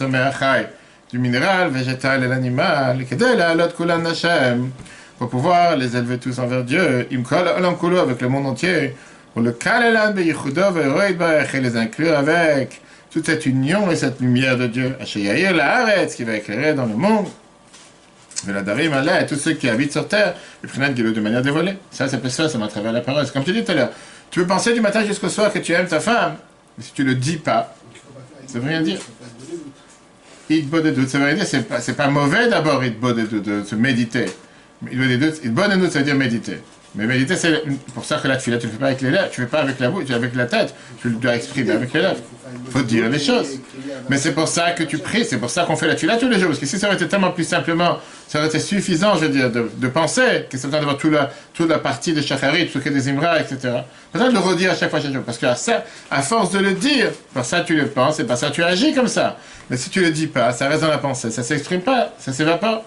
[1.11, 3.03] du minéral, végétal et l'animal,
[5.17, 8.95] pour pouvoir les élever tous envers Dieu, Imkol Olam avec le monde entier,
[9.33, 14.19] pour le Kalelan Beyichudo Ve'roid Barech, et les inclure avec toute cette union et cette
[14.19, 14.95] lumière de Dieu,
[15.55, 17.25] la Haaretz, qui va éclairer dans le monde,
[18.47, 21.77] la Darim Allah, et tous ceux qui habitent sur terre, le Gilo de manière dévoilée.
[21.91, 23.25] Ça, ça peut se faire, ça à travers la parole.
[23.25, 23.91] C'est comme tu dis tout à l'heure.
[24.29, 26.35] Tu peux penser du matin jusqu'au soir que tu aimes ta femme,
[26.77, 27.75] mais si tu le dis pas,
[28.47, 28.99] Ça veut rien dire.
[30.49, 33.43] Idbo de doute, ça veut rien dire, c'est pas, pas mauvais d'abord, Idbo de doute,
[33.43, 34.25] de se méditer.
[34.91, 35.03] Idbo
[35.67, 36.59] de doute, ça veut dire méditer.
[36.95, 39.41] Mais méditer, c'est pour ça que là, tu ne fais pas avec les lèvres, tu
[39.41, 42.21] ne fais pas avec la bouche, avec la tête, tu dois exprimer avec les lèvres.
[42.69, 43.59] Faut dire les choses.
[44.09, 46.29] Mais c'est pour ça que tu pries, c'est pour ça qu'on fait la tuila tous
[46.29, 46.49] les jours.
[46.49, 49.29] Parce que si ça aurait été tellement plus simplement, ça aurait été suffisant, je veux
[49.29, 52.77] dire, de, penser, que c'est besoin d'avoir toute la, toute la partie de Shacharit, tout
[52.77, 53.79] ce qui est des Imra, etc.
[54.13, 55.23] Besoin de le redire à chaque fois, chaque jour.
[55.23, 58.51] Parce que à, force de le dire, par ça tu le penses et par ça
[58.51, 59.37] tu agis comme ça.
[59.69, 62.31] Mais si tu le dis pas, ça reste dans la pensée, ça s'exprime pas, ça
[62.31, 62.83] s'évapore.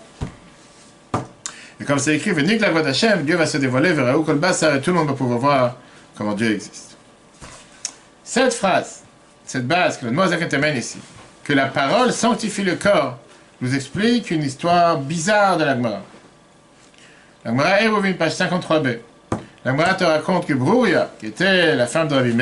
[1.80, 4.76] Et comme c'est écrit, Vénik la voix d'Hachem, Dieu va se dévoiler vers Raoul Kolbassar
[4.76, 5.76] et tout le monde va pouvoir voir
[6.16, 6.96] comment Dieu existe.
[8.24, 9.04] Cette phrase,
[9.48, 10.98] cette base que le ici,
[11.42, 13.18] que la parole sanctifie le corps,
[13.62, 16.02] nous explique une histoire bizarre de l'Agmara.
[17.44, 18.98] L'Agmara Eruvin, page 53b.
[19.64, 22.36] L'Agmara te raconte que Brouya, qui était la femme de Rabbi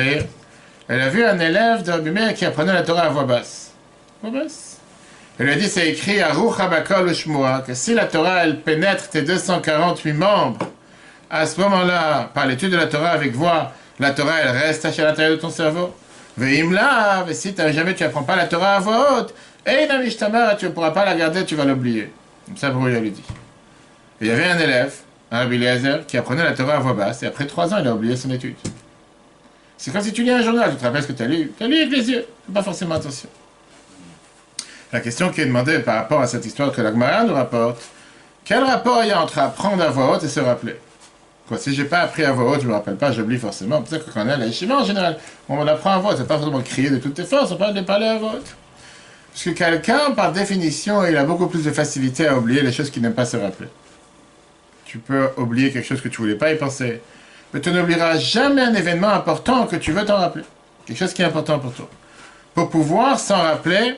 [0.89, 3.71] elle a vu un élève de Rabbi qui apprenait la Torah à voix basse.
[4.21, 4.77] Voix basse?
[5.39, 8.59] Elle lui a dit, c'est écrit à Ruch Habakol Shmua, que si la Torah, elle
[8.61, 10.59] pénètre tes 248 membres,
[11.29, 14.89] à ce moment-là, par l'étude de la Torah avec voix, la Torah, elle reste à
[14.89, 15.95] l'intérieur de ton cerveau.
[16.37, 19.33] Veimla, mais si jamais tu apprends pas la Torah à voix haute,
[19.65, 19.87] et
[20.57, 22.11] tu ne pourras pas la garder, tu vas l'oublier.
[22.45, 23.23] Comme ça, Brouya lui dit.
[24.21, 24.93] Et il y avait un élève,
[25.31, 25.59] un Rabbi
[26.07, 28.29] qui apprenait la Torah à voix basse, et après trois ans, il a oublié son
[28.31, 28.55] étude.
[29.77, 31.51] C'est comme si tu lis un journal, tu te rappelles ce que tu as lu.
[31.57, 33.29] Tu as lu avec les yeux, fais pas forcément attention.
[34.93, 37.81] La question qui est demandée par rapport à cette histoire que l'Agmara nous rapporte,
[38.45, 40.77] quel rapport il y a entre apprendre à voix haute et se rappeler?
[41.47, 43.81] Quoi, si j'ai pas appris à voix haute, je me rappelle pas, j'oublie forcément.
[43.85, 46.17] C'est ça que quand on est à yeshiva, en général, on apprend à voix haute,
[46.17, 48.55] c'est pas forcément crier de toutes tes forces, on parle de parler à voix haute.
[49.31, 52.89] Parce que quelqu'un, par définition, il a beaucoup plus de facilité à oublier les choses
[52.89, 53.69] qu'il n'aime pas se rappeler.
[54.83, 57.01] Tu peux oublier quelque chose que tu voulais pas y penser,
[57.53, 60.43] mais tu n'oublieras jamais un événement important que tu veux t'en rappeler.
[60.85, 61.87] Quelque chose qui est important pour toi.
[62.55, 63.95] Pour pouvoir s'en rappeler,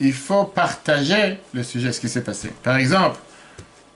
[0.00, 2.52] il faut partager le sujet, ce qui s'est passé.
[2.62, 3.18] Par exemple,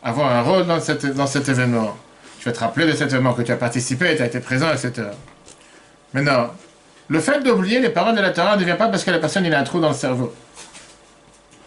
[0.02, 1.96] avoir un rôle dans cet événement.
[2.42, 4.68] Tu vas te rappeler de cet événement que tu as participé, tu as été présent,
[4.72, 5.10] etc.
[6.12, 6.50] Maintenant,
[7.06, 9.46] le fait d'oublier les paroles de la Torah ne vient pas parce que la personne
[9.46, 10.34] a un trou dans le cerveau.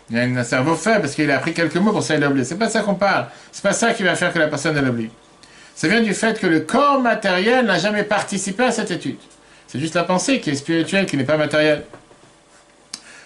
[0.09, 2.27] Il a un cerveau faible parce qu'il a appris quelques mots pour ça il a
[2.27, 2.43] oublié.
[2.43, 3.27] C'est pas ça qu'on parle.
[3.53, 5.09] C'est pas ça qui va faire que la personne elle oublie.
[5.75, 9.17] Ça vient du fait que le corps matériel n'a jamais participé à cette étude.
[9.67, 11.85] C'est juste la pensée qui est spirituelle, qui n'est pas matérielle.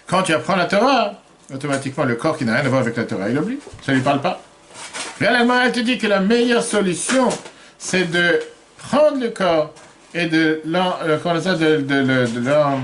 [0.05, 1.13] Quand tu apprends la Torah,
[1.51, 3.57] automatiquement le corps qui n'a rien à voir avec la Torah, il oublie.
[3.83, 4.39] Ça ne lui parle pas.
[5.19, 7.27] Réellement, elle te dit que la meilleure solution,
[7.77, 8.39] c'est de
[8.77, 9.73] prendre le corps
[10.13, 12.79] et de l'en- euh, de, de, de, l'en-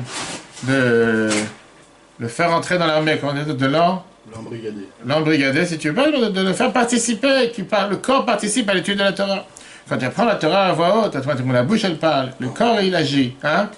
[2.20, 4.04] le faire entrer dans l'armée, de l'an
[4.34, 4.88] L'embrigadé.
[5.06, 8.74] l'embrigader, si tu veux, de, de le faire participer, qui parle, le corps participe à
[8.74, 9.46] l'étude de la Torah.
[9.88, 12.82] Quand tu apprends la Torah à voix haute, automatiquement la bouche elle parle, le corps
[12.82, 13.70] il agit, hein?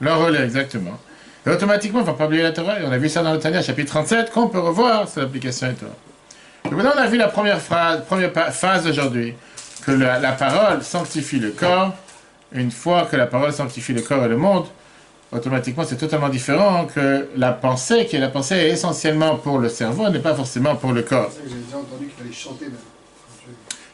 [0.00, 0.98] L'enrôler, exactement.
[1.46, 2.80] Et automatiquement, il ne faut pas oublier la Torah.
[2.80, 5.68] Et on a vu ça dans le Tania, chapitre 37, qu'on peut revoir sur l'application
[5.68, 5.92] et Torah.
[6.64, 9.34] Donc maintenant, on a vu la première phrase, première phase d'aujourd'hui,
[9.84, 11.92] que la, la parole sanctifie le corps.
[12.52, 14.66] Une fois que la parole sanctifie le corps et le monde,
[15.32, 19.68] automatiquement, c'est totalement différent que la pensée, qui est la pensée est essentiellement pour le
[19.68, 21.30] cerveau, n'est pas forcément pour le corps.
[21.34, 22.74] J'avais déjà entendu qu'il fallait chanter même.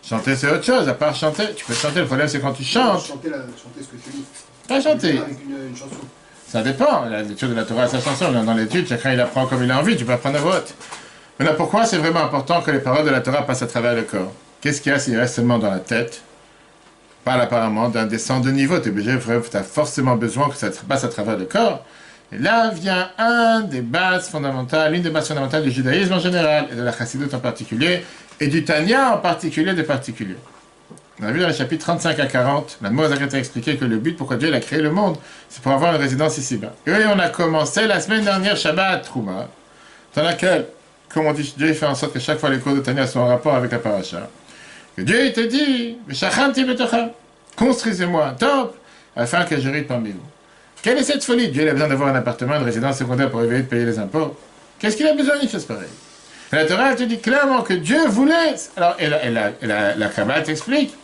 [0.07, 0.89] Chanter, c'est autre chose.
[0.89, 2.01] À part chanter, tu peux chanter.
[2.01, 3.05] Le problème, c'est quand tu chantes.
[3.07, 4.25] Chanter, la- chanter ce que tu dis.
[4.67, 5.19] Pas chanter.
[5.19, 5.97] Avec une, une chanson.
[6.49, 7.05] Ça dépend.
[7.05, 8.33] La lecture de la Torah, sa chanson.
[8.33, 9.97] Dans l'étude, chacun il apprend comme il a envie.
[9.99, 10.75] Tu peux apprendre à vote.
[11.39, 14.03] Maintenant, pourquoi c'est vraiment important que les paroles de la Torah passent à travers le
[14.03, 14.33] corps?
[14.61, 16.23] Qu'est-ce qu'il y a s'il reste seulement dans la tête?
[17.25, 18.79] Parle apparemment d'un descend de niveau.
[18.81, 18.91] Tu
[19.57, 21.85] as forcément besoin que ça passe à travers le corps.
[22.33, 26.67] Et là vient un des bases fondamentales, une des bases fondamentales du judaïsme en général,
[26.73, 28.05] et de la chassidoute en particulier,
[28.41, 30.37] et du Tanya en particulier des particuliers.
[31.21, 33.97] On a vu dans le chapitre 35 à 40, la Mose a expliqué que le
[33.97, 35.17] but pourquoi Dieu a créé le monde,
[35.49, 36.75] c'est pour avoir une résidence ici-bas.
[36.87, 39.49] Et on a commencé la semaine dernière Shabbat Trouma,
[40.15, 40.67] dans laquelle,
[41.13, 43.21] comme on dit, Dieu fait en sorte que chaque fois les cours de Tanya sont
[43.21, 44.29] en rapport avec la paracha.
[44.97, 45.97] Que Dieu te dit,
[47.57, 48.75] construisez-moi un temple
[49.17, 50.21] afin que je parmi vous.
[50.83, 51.49] Quelle est cette folie?
[51.49, 54.37] Dieu a besoin d'avoir un appartement, une résidence secondaire pour éviter de payer les impôts.
[54.79, 55.89] Qu'est-ce qu'il a besoin d'une chose pareille?
[56.53, 58.55] La Torah te dit clairement que Dieu voulait.
[58.77, 60.95] Alors, et la, et la Kabbalah t'explique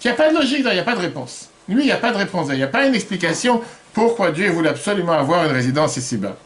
[0.00, 1.48] qu'il n'y a pas de logique, il n'y a pas de réponse.
[1.68, 4.50] Lui, il n'y a pas de réponse, il n'y a pas une explication pourquoi Dieu
[4.50, 6.36] voulait absolument avoir une résidence ici-bas.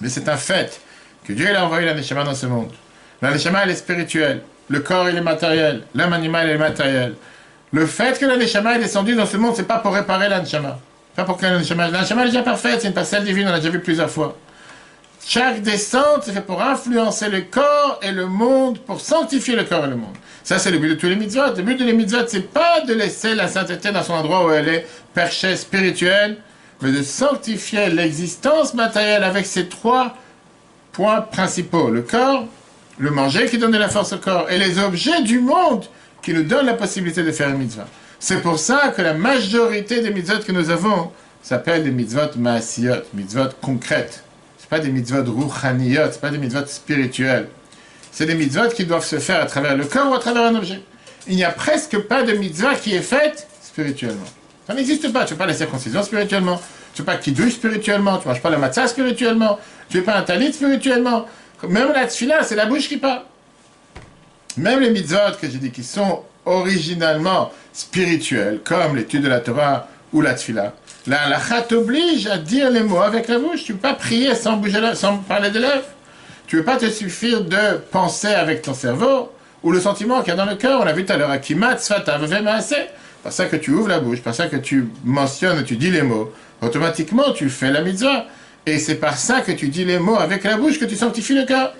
[0.00, 0.80] Mais c'est un fait
[1.26, 2.70] que Dieu a envoyé l'aneshama dans ce monde.
[3.20, 4.42] L'aneshama, elle est spirituelle.
[4.68, 5.82] Le corps, il est matériel.
[5.94, 7.14] L'âme animale, elle est matérielle.
[7.72, 10.78] Le fait que l'aneshama est descendu dans ce monde, c'est pas pour réparer l'aneshama.
[11.16, 11.88] Pas pour que l'aneshama...
[11.88, 14.36] L'aneshama est déjà parfaite, c'est une parcelle divine, on l'a déjà vu plusieurs fois.
[15.26, 19.84] Chaque descente, c'est fait pour influencer le corps et le monde, pour sanctifier le corps
[19.84, 20.14] et le monde.
[20.44, 21.56] Ça, c'est le but de tous les mitzvot.
[21.56, 24.52] Le but de les mitzvot, c'est pas de laisser la sainteté dans son endroit où
[24.52, 26.36] elle est perchée spirituelle,
[26.80, 30.14] mais de sanctifier l'existence matérielle avec ces trois
[30.96, 31.90] points principaux.
[31.90, 32.46] Le corps,
[32.98, 35.84] le manger qui donne de la force au corps, et les objets du monde
[36.22, 37.86] qui nous donnent la possibilité de faire une mitzvah.
[38.18, 43.02] C'est pour ça que la majorité des mitzvot que nous avons s'appellent des mitzvot maasiyot,
[43.12, 44.24] mitzvot concrètes.
[44.56, 47.48] C'est pas des mitzvot rouchaniyot, c'est pas des mitzvot spirituels.
[48.10, 50.54] C'est des mitzvot qui doivent se faire à travers le corps ou à travers un
[50.54, 50.80] objet.
[51.28, 54.24] Il n'y a presque pas de mitzvah qui est faite spirituellement.
[54.66, 55.24] Ça n'existe pas.
[55.26, 56.60] Tu ne fais pas la circoncision spirituellement.
[56.94, 58.16] Tu ne fais pas kiddush spirituellement.
[58.16, 59.58] Tu ne manges pas la matzah spirituellement.
[59.88, 61.26] Tu fais pas un talit spirituellement.
[61.68, 63.22] Même la tfila, c'est la bouche qui parle.
[64.56, 69.88] Même les mitzvot que j'ai dit qui sont originalement spirituels, comme l'étude de la Torah
[70.12, 70.72] ou la tfila,
[71.06, 73.64] la halakha t'oblige à dire les mots avec la bouche.
[73.64, 75.84] Tu ne peux pas prier sans, bouger la- sans parler des lèvres.
[76.46, 79.30] Tu ne veux pas te suffire de penser avec ton cerveau
[79.62, 80.80] ou le sentiment qu'il y a dans le cœur.
[80.80, 81.76] On a vu tout à l'heure, Akimat.
[83.22, 86.02] Par ça que tu ouvres la bouche, par ça que tu mentionnes, tu dis les
[86.02, 88.26] mots, automatiquement tu fais la mitzvah.
[88.66, 91.34] Et c'est par ça que tu dis les mots avec la bouche que tu sanctifies
[91.34, 91.72] le cœur.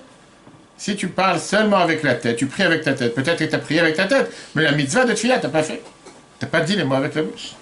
[0.77, 3.55] Si tu parles seulement avec la tête, tu pries avec ta tête, peut-être que tu
[3.55, 5.81] as prié avec ta tête, mais la mitzvah de tu n'as pas fait.
[6.39, 7.55] Tu n'as pas dit les mots avec la bouche.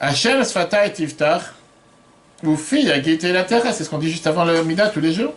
[0.00, 1.42] Hashem Sfata et Tiftach,
[2.42, 5.34] ou fille à la terre, c'est ce qu'on dit juste avant le tous les jours.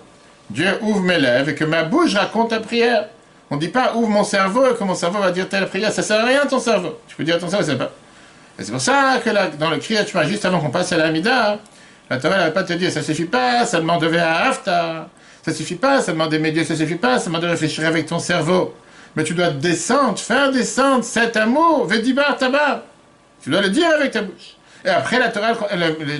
[0.49, 3.07] Dieu ouvre mes lèvres et que ma bouche raconte ta prière.
[3.49, 5.91] On ne dit pas ouvre mon cerveau et que mon cerveau va dire telle prière.
[5.91, 6.99] Ça ne sert à rien ton cerveau.
[7.07, 7.91] Tu peux dire ton cerveau, c'est pas.
[8.57, 11.59] Et c'est pour ça que dans le Kriyat juste avant qu'on passe à l'Amida,
[12.09, 15.09] la Torah ne va pas te dire ça suffit pas, ça demande de à Hafta.
[15.45, 18.05] Ça suffit pas, ça demande d'aimer Dieu, ça suffit pas, ça demande de réfléchir avec
[18.05, 18.73] ton cerveau.
[19.15, 22.81] Mais tu dois descendre, faire descendre cet amour, Vedibar Tabar.
[23.43, 24.55] Tu dois le dire avec ta bouche.
[24.85, 25.53] Et après, la Torah,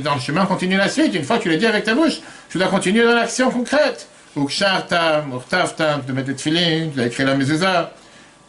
[0.03, 1.13] dans le chemin, continue la suite.
[1.15, 2.19] Une fois que tu le dis avec ta bouche,
[2.49, 4.07] tu dois continuer dans l'action concrète.
[4.35, 7.91] Ukshartam, Urtavtam, tu mettre des tefillin, tu dois écrire la mezuzah.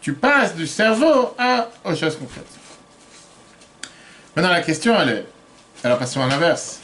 [0.00, 2.44] Tu passes du cerveau à, aux choses concrètes.
[4.34, 5.26] Maintenant, la question, elle est...
[5.82, 6.80] Alors, passons à l'inverse.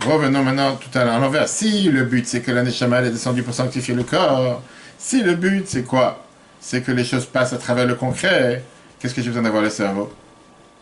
[0.00, 1.48] Revenons maintenant tout à l'envers.
[1.48, 4.62] Si le but, c'est que la Neshama est descendue pour sanctifier le corps,
[4.98, 6.24] si le but, c'est quoi?
[6.60, 8.62] C'est que les choses passent à travers le concret,
[8.98, 10.12] qu'est-ce que j'ai besoin d'avoir le cerveau?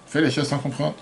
[0.06, 0.94] Fais les choses sans comprendre.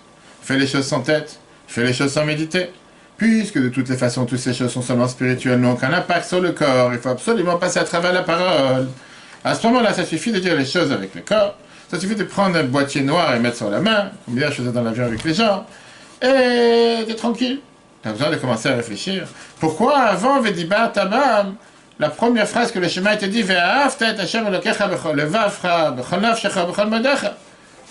[0.42, 1.38] Fais les choses sans tête.
[1.66, 2.70] Fais les choses sans méditer.
[3.16, 6.40] Puisque de toutes les façons, toutes ces choses sont seulement spirituelles, n'ont aucun impact sur
[6.40, 6.92] le corps.
[6.92, 8.88] Il faut absolument passer à travers la parole.
[9.44, 11.56] À ce moment-là, ça suffit de dire les choses avec le corps.
[11.90, 14.62] Ça suffit de prendre un boîtier noir et mettre sur la main, comme hier je
[14.62, 15.66] faisais dans l'avion avec les gens,
[16.22, 17.60] et d'être tranquille.
[18.02, 19.26] Tu as besoin de commencer à réfléchir.
[19.58, 21.56] Pourquoi avant Vedibar Tabam,
[21.98, 23.44] la première phrase que le schéma te dit.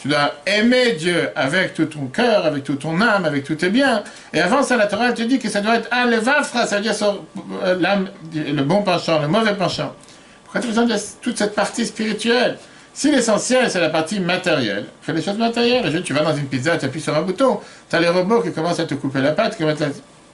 [0.01, 3.69] Tu dois aimer Dieu avec tout ton cœur, avec toute ton âme, avec tous tes
[3.69, 4.03] biens.
[4.33, 6.81] Et avant ça, la Torah te dit que ça doit être un levafra, ça veut
[6.81, 6.95] dire
[7.63, 7.75] euh,
[8.33, 9.93] le bon penchant, le mauvais penchant.
[10.43, 12.57] Pourquoi tu as besoin de toute cette partie spirituelle?
[12.93, 16.01] Si l'essentiel, c'est la partie matérielle, fais les choses matérielles.
[16.03, 18.51] Tu vas dans une pizza, tu appuies sur un bouton, tu as les robots qui
[18.51, 19.75] commencent à te couper la pâte, tu as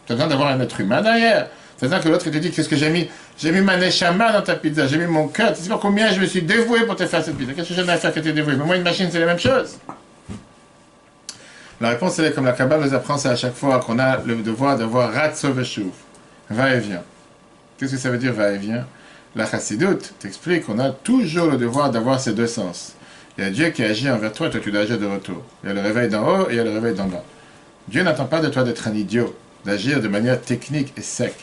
[0.09, 1.47] besoin d'avoir un être humain derrière.
[1.77, 3.09] C'est-à-dire que l'autre, te dit, qu'est-ce que j'ai mis?
[3.37, 5.53] J'ai mis ma neshama dans ta pizza, j'ai mis mon cœur.
[5.53, 7.51] Tu sais pas combien je me suis dévoué pour te faire cette pizza.
[7.53, 8.55] Qu'est-ce que j'ai à faire que tu es dévoué?
[8.55, 9.77] Mais moi, une machine, c'est la même chose.
[11.81, 14.17] La réponse, elle est comme la Kabbalah nous apprend, c'est à chaque fois qu'on a
[14.25, 15.49] le devoir d'avoir ratso
[16.49, 17.03] va et vient.
[17.77, 18.85] Qu'est-ce que ça veut dire va et vient
[19.36, 22.93] La chassidoute t'explique qu'on a toujours le devoir d'avoir ces deux sens.
[23.38, 25.41] Il y a Dieu qui agit envers toi, toi tu dois agir de retour.
[25.62, 27.24] Il y a le réveil d'en haut et il y a le réveil d'en bas.
[27.89, 31.36] Dieu n'attend pas de toi d'être un idiot, d'agir de manière technique et sec.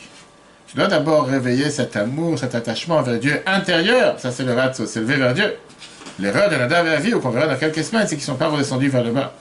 [0.67, 4.19] Tu dois d'abord réveiller cet amour, cet attachement vers Dieu intérieur.
[4.19, 5.53] Ça, c'est le ratso, c'est lever vers Dieu.
[6.19, 8.35] L'erreur de Nadav et vie, ou qu'on verra dans quelques semaines, c'est qu'ils ne sont
[8.35, 9.35] pas redescendus vers le bas.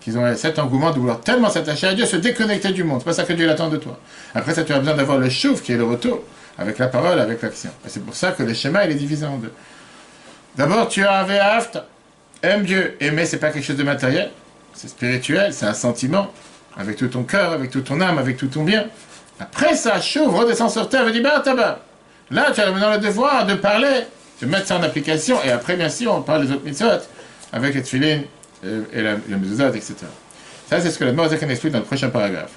[0.00, 3.00] Qu'ils ont cet engouement de vouloir tellement s'attacher à Dieu, se déconnecter du monde.
[3.00, 3.98] C'est pas ça que Dieu attend de toi.
[4.34, 6.22] Après ça, tu as besoin d'avoir le chouf, qui est le retour,
[6.58, 7.70] avec la parole, avec l'action.
[7.84, 9.52] Et c'est pour ça que le schéma, il est divisé en deux.
[10.56, 11.26] D'abord, tu as un
[12.42, 12.96] aime Dieu.
[13.00, 14.30] Aimer, c'est pas quelque chose de matériel,
[14.74, 16.32] c'est spirituel, c'est un sentiment,
[16.76, 18.86] avec tout ton cœur, avec toute ton âme, avec tout ton bien.
[19.40, 21.80] Après ça, Chouv redescend sur terre et dit Bah, tabac.
[22.30, 24.02] Là, tu as maintenant le devoir de parler,
[24.40, 25.36] de mettre ça en application.
[25.44, 27.02] Et après, bien sûr, on parle des autres mitzvot
[27.52, 28.22] avec les tefillin
[28.64, 29.94] et, la, mezuzot, etc.
[30.68, 32.52] Ça, c'est ce que la Morazakan explique dans le prochain paragraphe.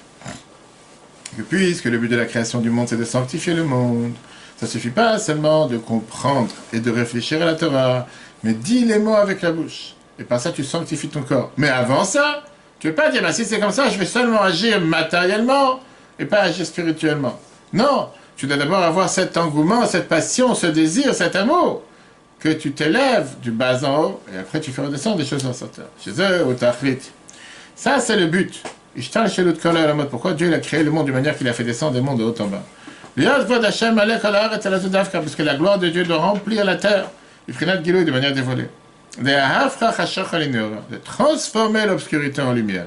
[1.36, 4.12] Que puisque le but de la création du monde, c'est de sanctifier le monde,
[4.56, 8.06] ça ne suffit pas seulement de comprendre et de réfléchir à la Torah,
[8.42, 9.94] mais dis les mots avec la bouche.
[10.18, 11.52] Et par ça, tu sanctifies ton corps.
[11.58, 12.42] Mais avant ça,
[12.78, 15.80] tu ne veux pas dire, bah, si c'est comme ça, je vais seulement agir matériellement,
[16.18, 17.38] et pas agir spirituellement.
[17.74, 21.82] Non, tu dois d'abord avoir cet engouement, cette passion, ce désir, cet amour,
[22.38, 25.52] que tu t'élèves du bas en haut, et après tu fais redescendre des choses en
[25.52, 25.88] sorteur.
[26.02, 26.98] Chez eux, au tachlit.
[27.74, 28.62] Ça, c'est le but.
[30.10, 32.24] Pourquoi Dieu a créé le monde d'une manière qu'il a fait descendre des mondes de
[32.24, 32.62] haut en bas?
[33.16, 33.44] Parce
[35.34, 37.10] que la gloire de Dieu doit remplir la terre,
[37.48, 38.68] de manière dévolée.
[39.18, 42.86] De transformer l'obscurité en lumière.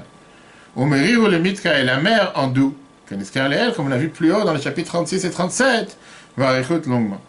[0.76, 2.76] Ou le mitka et la mer en doux
[3.76, 5.98] comme on l'a vu plus haut dans les chapitres 36 et 37,
[6.38, 7.19] va écouter longuement.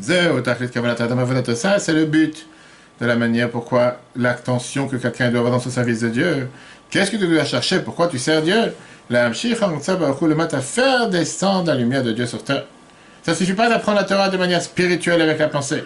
[0.00, 2.46] C'est le but
[3.00, 6.48] de la manière pourquoi l'attention que quelqu'un doit avoir dans son service de Dieu.
[6.90, 7.80] Qu'est-ce que tu dois chercher?
[7.80, 8.74] Pourquoi tu sers Dieu?
[9.10, 12.64] La le mat à faire descendre la lumière de Dieu sur terre.
[13.22, 15.84] Ça ne suffit pas d'apprendre la Torah de manière spirituelle avec la pensée.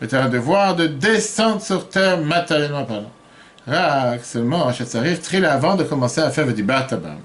[0.00, 3.10] Mais tu as un devoir de descendre sur terre matériellement parlant.
[3.66, 7.18] Rak, seulement, arrive, trille avant de commencer à faire du batabam.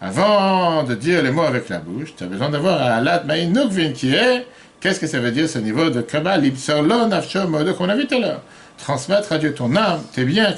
[0.00, 3.92] Avant de dire les mots avec la bouche, tu as besoin d'avoir un alat ma'inukvin
[3.92, 4.46] qui est,
[4.80, 8.06] qu'est-ce que ça veut dire ce niveau de kabbalah, l'ibsorlon afsho modo qu'on a vu
[8.06, 8.42] tout à l'heure?
[8.78, 10.54] Transmettre à Dieu ton âme, tes biens,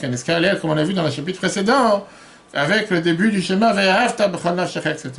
[0.61, 2.07] comme on a vu dans le chapitre précédent,
[2.55, 5.11] avec le début du schéma etc.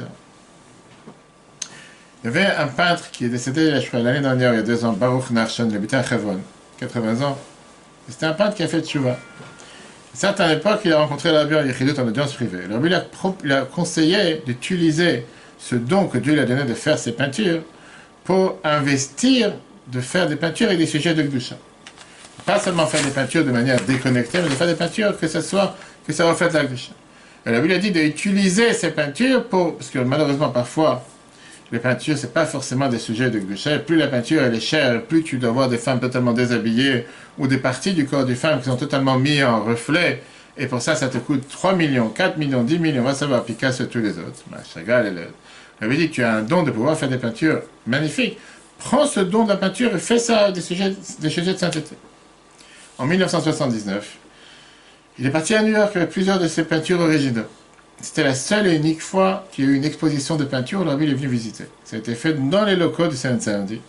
[2.24, 4.94] Il y avait un peintre qui est décédé l'année dernière, il y a deux ans,
[4.94, 6.40] Baruch Narshon, il habitait à Chevron,
[6.80, 7.38] 80 ans.
[8.08, 9.18] C'était un peintre qui a fait tchouva
[10.14, 12.62] certaines époques, il a rencontré la Rabbi Yechidut en audience privée.
[12.68, 15.26] Le lui a, conseillé d'utiliser
[15.58, 17.62] ce don que Dieu lui a donné de faire ses peintures
[18.24, 19.54] pour investir,
[19.88, 21.56] de faire des peintures avec des sujets de Gdusha.
[22.46, 25.42] Pas seulement faire des peintures de manière déconnectée, mais de faire des peintures que ça
[25.42, 26.92] soit, que ça reflète la Gdusha.
[27.46, 31.04] Et la Bible a dit d'utiliser ces peintures pour, parce que malheureusement parfois,
[31.72, 33.80] les peintures, c'est pas forcément des sujets de Gdusha.
[33.80, 37.06] Plus la peinture elle est chère, plus tu dois voir des femmes totalement déshabillées
[37.38, 40.22] ou des parties du corps des femmes qui sont totalement mises en reflet.
[40.58, 43.44] Et pour ça, ça te coûte 3 millions, 4 millions, 10 millions, on va savoir,
[43.46, 44.44] Picasso et tous les autres.
[44.74, 45.22] Chagall et le...
[45.80, 48.38] avait dit tu as un don de pouvoir faire des peintures magnifiques.
[48.78, 51.96] Prends ce don de la peinture et fais ça des sujets, des sujets de sainteté.
[53.02, 54.18] En 1979,
[55.18, 57.48] il est parti à New York avec plusieurs de ses peintures originales.
[58.00, 61.02] C'était la seule et unique fois qu'il y a eu une exposition de peinture où
[61.02, 61.64] il est venu visiter.
[61.84, 63.82] Ça a été fait dans les locaux du Saint-Sandy,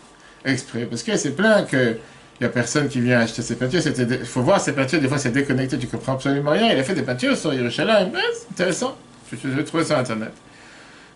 [0.46, 1.98] exprès, parce que c'est plein que
[2.40, 3.82] il n'y a personne qui vient acheter ses peintures.
[3.86, 6.72] Il faut voir ces peintures, des fois c'est déconnecté, tu comprends absolument rien.
[6.72, 8.96] Il a fait des peintures sur Yerushalayim, c'est intéressant.
[9.30, 10.32] Je vais trouver sur Internet.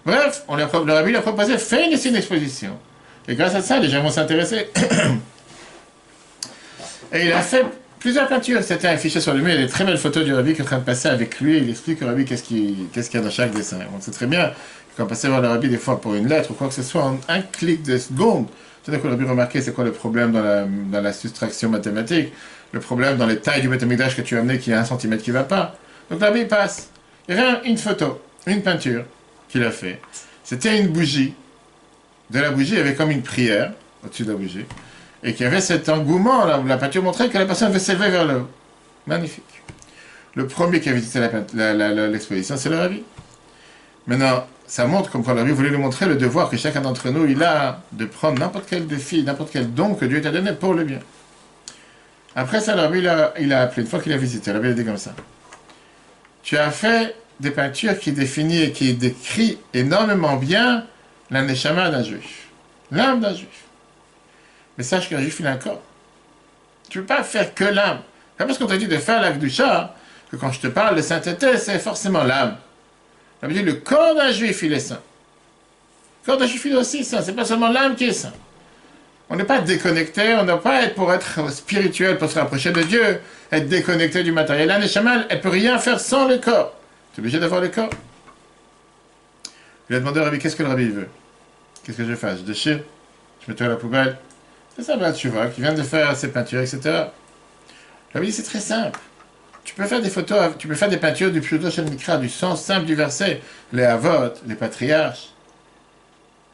[0.04, 2.76] Bref, on a, le lui a proposé, fais ici une exposition.
[3.26, 4.68] Et grâce à ça, les gens vont s'intéresser.
[7.12, 7.64] Et il a fait
[8.06, 8.62] plusieurs peintures.
[8.62, 9.52] C'était affiché sur le mur.
[9.52, 11.58] A des très belles photos du rabbi qui est en train de passer avec lui.
[11.58, 13.78] Il explique au rabbi qu'est-ce qu'il y a dans chaque dessin.
[13.96, 14.52] On sait très bien
[14.96, 16.84] quand on passait voir le rabbi des fois pour une lettre ou quoi que ce
[16.84, 18.46] soit, en un clic de seconde,
[18.86, 21.68] à dire que le rabbi remarquait c'est quoi le problème dans la, dans la soustraction
[21.68, 22.32] mathématique,
[22.70, 25.24] le problème dans les tailles du métamigdash que tu as amené qui a un centimètre
[25.24, 25.76] qui ne va pas.
[26.08, 26.90] Donc le rabbi passe.
[27.28, 29.02] Il y avait une photo, une peinture
[29.48, 30.00] qu'il a fait.
[30.44, 31.34] C'était une bougie.
[32.30, 33.72] De la bougie, il y avait comme une prière
[34.04, 34.64] au-dessus de la bougie
[35.26, 38.10] et qu'il y avait cet engouement où la peinture montrait que la personne veut s'élever
[38.10, 38.48] vers le haut.
[39.08, 39.42] Magnifique.
[40.36, 41.20] Le premier qui a visité
[41.52, 43.02] l'exposition, c'est le Rabbi.
[44.06, 47.10] Maintenant, ça montre, comme quand le Rabbi voulait nous montrer, le devoir que chacun d'entre
[47.10, 50.52] nous, il a de prendre n'importe quel défi, n'importe quel don que Dieu t'a donné
[50.52, 51.00] pour le bien.
[52.36, 53.00] Après ça, le Rabbi,
[53.40, 55.12] il a, appelé, une fois qu'il a visité, le Rabbi a dit comme ça.
[56.44, 60.84] Tu as fait des peintures qui définissent et qui décrit énormément bien
[61.32, 62.46] la d'un juif,
[62.92, 63.65] l'âme d'un juif.
[64.76, 65.82] Mais sache qu'un juif, il a un corps.
[66.88, 68.00] Tu ne peux pas faire que l'âme.
[68.38, 69.94] C'est parce qu'on t'a dit de faire l'acte du chat
[70.30, 72.56] que quand je te parle de sainteté, c'est forcément l'âme.
[73.40, 75.00] Ça veut dire le corps d'un juif, il est saint.
[76.22, 77.22] Le corps d'un juif, il est aussi saint.
[77.22, 78.32] C'est pas seulement l'âme qui est saint.
[79.28, 82.82] On n'est pas déconnecté, on n'a pas être pour être spirituel, pour se rapprocher de
[82.82, 84.68] Dieu, être déconnecté du matériel.
[84.68, 86.74] La Neshama, elle peut rien faire sans le corps.
[87.12, 87.90] Tu es obligé d'avoir le corps.
[89.88, 91.08] Il a demandé au rabbi, qu'est-ce que le rabbi veut?
[91.82, 92.80] Qu'est-ce que je fais Je déchire?
[93.44, 94.16] Je mets tout à la poubelle?
[94.76, 97.06] C'est ça, tu vois, qui vient de faire ses peintures, etc.
[98.12, 99.00] Rabbi dit, c'est très simple.
[99.64, 102.62] Tu peux faire des photos, tu peux faire des peintures du Pseudo Mikra, du sens
[102.62, 103.40] simple du verset,
[103.72, 105.30] les Avot, les patriarches.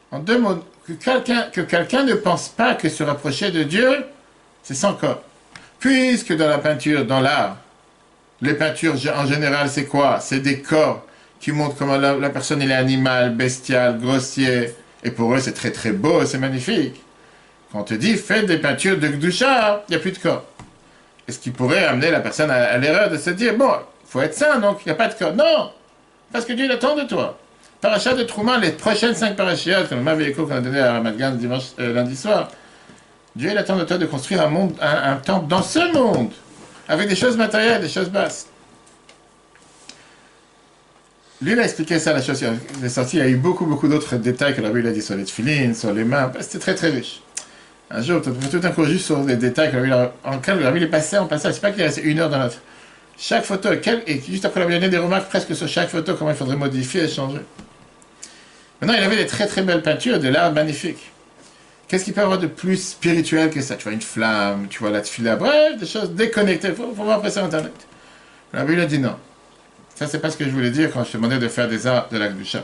[0.09, 4.05] En deux mots, que quelqu'un que quelqu'un ne pense pas que se rapprocher de Dieu,
[4.63, 5.21] c'est sans corps.
[5.79, 7.57] Puisque dans la peinture, dans l'art,
[8.41, 10.19] les peintures, en général, c'est quoi?
[10.21, 11.05] C'est des corps
[11.41, 14.73] qui montrent comment la, personne est animal, bestial, grossier.
[15.03, 17.01] Et pour eux, c'est très très beau, c'est magnifique.
[17.73, 20.43] Quand on te dit, fais des peintures de Gdusha, il n'y a plus de corps.
[21.27, 23.71] Est-ce qui pourrait amener la personne à, l'erreur de se dire, bon,
[24.03, 25.71] il faut être saint, donc il n'y a pas de corps Non
[26.31, 27.39] Parce que Dieu attend de toi.
[27.81, 31.71] Parachat de Trouman, les prochaines cinq parachiotes, comme le qu'on a donné à Ramadgan dimanche,
[31.79, 32.49] euh, lundi soir,
[33.35, 36.31] Dieu il attend de toi de construire un, monde, un temple dans ce monde
[36.87, 38.47] avec des choses matérielles, des choses basses.
[41.41, 42.45] Lui, il a expliqué ça, la chose
[42.79, 43.17] il est sorti.
[43.17, 45.25] Il y a eu beaucoup, beaucoup d'autres détails que la Bible a dit sur les
[45.25, 46.31] tefilines, sur les mains.
[46.39, 47.22] C'était très, très riche.
[47.91, 50.85] Un jour, tout un coup juste sur les détails que la en lequel la Bible
[50.85, 51.53] est passé en passage.
[51.53, 52.57] C'est pas qu'il est resté une heure dans notre.
[53.17, 56.31] Chaque photo, et juste après, la Bible a des remarques presque sur chaque photo, comment
[56.31, 57.41] il faudrait modifier et changer.
[58.81, 61.11] Maintenant, il avait des très, très belles peintures, de l'art magnifique.
[61.87, 63.75] Qu'est-ce qu'il peut y avoir de plus spirituel que ça?
[63.75, 66.69] Tu vois une flamme, tu vois la tefila, bref, des choses déconnectées.
[66.69, 67.71] Il faut, voir après sur Internet.
[68.51, 69.15] La Bible a dit non.
[69.93, 71.85] Ça, c'est pas ce que je voulais dire quand je te demandais de faire des
[71.85, 72.63] arts de chat.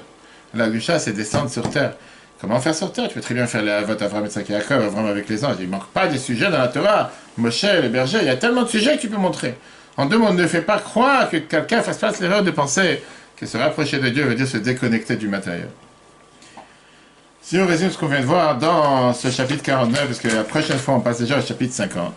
[0.56, 1.94] L'acte du chat, c'est descendre sur terre.
[2.42, 5.06] Comment faire sur terre Tu peux très bien faire la vote Avram et Yaakov, Avram
[5.08, 5.58] avec les anges.
[5.60, 7.12] Il ne manque pas des sujets dans la Torah.
[7.38, 9.56] Moshe, les bergers, il y a tellement de sujets que tu peux montrer.
[9.98, 13.04] En deux mots, ne fais pas croire que quelqu'un fasse pas l'erreur de penser
[13.36, 15.70] que se rapprocher de Dieu veut dire se déconnecter du matériel.
[17.42, 20.44] Si on résume ce qu'on vient de voir dans ce chapitre 49, parce que la
[20.44, 22.14] prochaine fois on passe déjà au chapitre 50,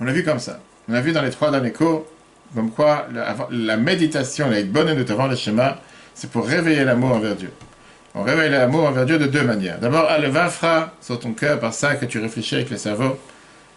[0.00, 0.60] on l'a vu comme ça.
[0.88, 2.06] On a vu dans les trois derniers cours,
[2.54, 3.06] comme quoi
[3.50, 5.78] la, méditation, la bonne de rendre le schéma,
[6.14, 7.50] c'est pour réveiller l'amour envers Dieu.
[8.14, 9.78] On réveille l'amour envers Dieu de deux manières.
[9.78, 13.18] D'abord, le vafra sur ton cœur par ça que tu réfléchis avec le cerveau.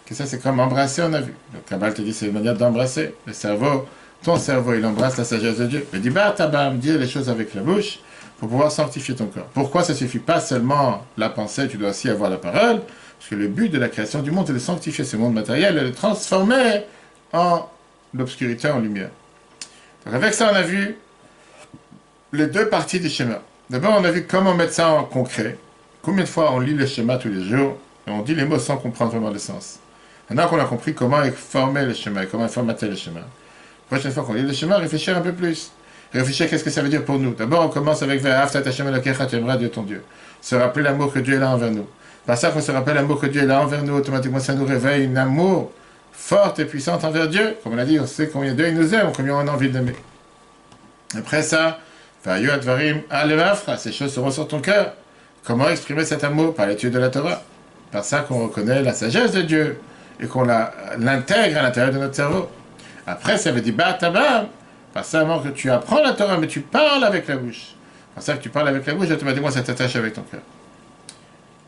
[0.05, 1.33] Que ça, c'est comme embrasser, on a vu.
[1.53, 3.15] Le Kabbalah te dit c'est une manière d'embrasser.
[3.25, 3.87] Le cerveau,
[4.23, 5.87] ton cerveau, il embrasse la sagesse de Dieu.
[5.93, 7.99] Mais dis, bah, tabam, dire les choses avec la bouche
[8.37, 9.47] pour pouvoir sanctifier ton corps.
[9.53, 12.81] Pourquoi ça suffit pas seulement la pensée, tu dois aussi avoir la parole?
[13.17, 15.77] Parce que le but de la création du monde, c'est de sanctifier ce monde matériel
[15.77, 16.83] et de le transformer
[17.31, 17.69] en
[18.13, 19.09] l'obscurité en lumière.
[20.05, 20.97] Donc avec ça, on a vu
[22.33, 23.41] les deux parties du schéma.
[23.69, 25.57] D'abord, on a vu comment mettre ça en concret.
[26.01, 28.59] Combien de fois on lit le schéma tous les jours et on dit les mots
[28.59, 29.79] sans comprendre vraiment le sens.
[30.29, 33.25] Maintenant qu'on a compris comment former le schéma et comment formater le schéma, la
[33.87, 35.71] prochaine fois qu'on lit le schéma, réfléchir un peu plus.
[36.13, 37.33] Réfléchir qu'est-ce que ça veut dire pour nous?
[37.33, 40.03] D'abord, on commence avec tu aimeras Dieu ton Dieu.
[40.41, 41.87] Se rappeler l'amour que Dieu a envers nous.
[42.25, 45.07] Par ça qu'on se rappelle l'amour que Dieu a envers nous, automatiquement ça nous réveille
[45.07, 45.71] un amour
[46.11, 47.57] forte et puissante envers Dieu.
[47.63, 49.69] Comme on l'a dit, on sait combien Dieu il nous aime, combien on a envie
[49.69, 49.95] d'aimer.
[51.17, 51.79] Après ça,
[53.77, 54.93] ces choses seront sur ton cœur.
[55.43, 57.43] Comment exprimer cet amour Par l'étude de la Torah?
[57.91, 59.79] Par ça qu'on reconnaît la sagesse de Dieu
[60.19, 62.49] et qu'on l'intègre à l'intérieur de notre cerveau.
[63.05, 63.97] Après, ça veut dire, bah,
[64.93, 67.75] pas seulement que tu apprends la Torah, mais tu parles avec la bouche.
[68.15, 70.41] Par ça que tu parles avec la bouche, automatiquement ça t'attache avec ton cœur.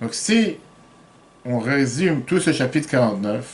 [0.01, 0.55] Donc si
[1.45, 3.45] on résume tout ce chapitre 49,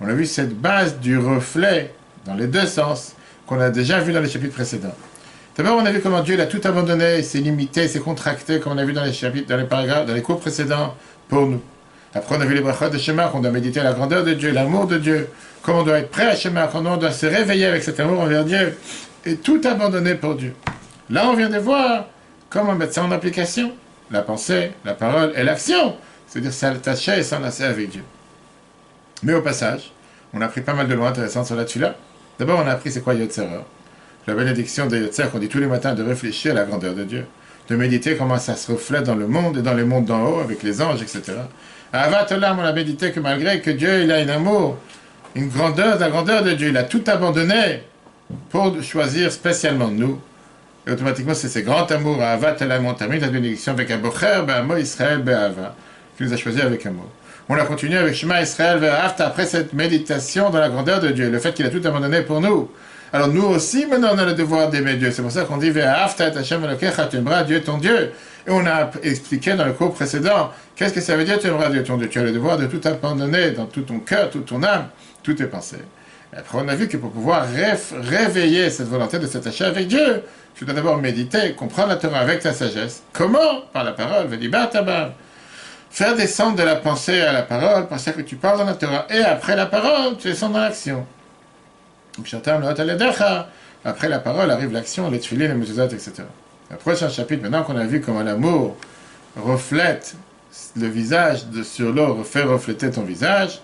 [0.00, 1.94] on a vu cette base du reflet
[2.26, 3.14] dans les deux sens
[3.46, 4.94] qu'on a déjà vu dans les chapitres précédents.
[5.56, 8.78] D'abord, on a vu comment Dieu a tout abandonné, s'est limité, s'est contracté, comme on
[8.78, 10.94] a vu dans les chapitres, dans les paragraphes, dans les cours précédents,
[11.28, 11.60] pour nous.
[12.14, 14.50] Après, on a vu les brachot de Shema, qu'on doit méditer la grandeur de Dieu,
[14.50, 15.28] l'amour de Dieu,
[15.62, 18.20] comment on doit être prêt à Shema, comment on doit se réveiller avec cet amour
[18.20, 18.78] envers Dieu,
[19.26, 20.54] et tout abandonné pour Dieu.
[21.10, 22.06] Là, on vient de voir
[22.48, 23.72] comment mettre ça en application.
[24.10, 25.96] La pensée, la parole et l'action.
[26.26, 28.02] C'est-à-dire s'attacher et s'enlacer avec Dieu.
[29.22, 29.92] Mais au passage,
[30.32, 31.94] on a appris pas mal de lois intéressantes sur la tula.
[32.38, 33.46] D'abord, on a appris c'est quoi Yotzer.
[34.26, 37.26] La bénédiction de qu'on dit tous les matins de réfléchir à la grandeur de Dieu.
[37.68, 40.40] De méditer comment ça se reflète dans le monde et dans les mondes d'en haut
[40.40, 41.22] avec les anges, etc.
[41.92, 44.78] À Avatolam, on a médité que malgré que Dieu il a un amour
[45.34, 46.68] une grandeur, la grandeur de Dieu.
[46.68, 47.82] Il a tout abandonné
[48.50, 50.20] pour choisir spécialement nous.
[50.86, 54.42] Et automatiquement, c'est ce grand amour à Ava, la montagne, la bénédiction avec un bocher,
[54.46, 55.74] Be'amo Israël, Be'ava,
[56.16, 57.08] qui nous a choisi avec amour.
[57.48, 61.30] On a continué avec Shema Israël, Be'afta, après cette méditation dans la grandeur de Dieu,
[61.30, 62.70] le fait qu'il a tout abandonné pour nous.
[63.12, 65.10] Alors nous aussi, maintenant, on a le devoir d'aimer Dieu.
[65.10, 68.12] C'est pour ça qu'on dit et tu aimeras Dieu ton Dieu.
[68.46, 71.68] Et on a expliqué dans le cours précédent, qu'est-ce que ça veut dire tu aimeras
[71.68, 72.08] Dieu ton Dieu?
[72.08, 74.86] Tu as le devoir de tout abandonner dans tout ton cœur, toute ton âme,
[75.22, 75.84] toutes tes pensées.
[76.34, 80.22] Après, on a vu que pour pouvoir réveiller cette volonté de s'attacher avec Dieu,
[80.54, 83.02] tu dois d'abord méditer, comprendre la Torah avec ta sagesse.
[83.12, 83.60] Comment?
[83.72, 84.28] Par la parole.
[85.90, 89.06] Faire descendre de la pensée à la parole, penser que tu parles dans la Torah.
[89.10, 91.06] Et après la parole, tu descends dans l'action.
[93.84, 96.22] Après la parole arrive l'action, les tefilines, les mezuzot, etc.
[96.70, 98.76] Le prochain chapitre, maintenant qu'on a vu comment l'amour
[99.36, 100.14] reflète
[100.76, 103.60] le visage de, sur l'eau, fait refléter ton visage,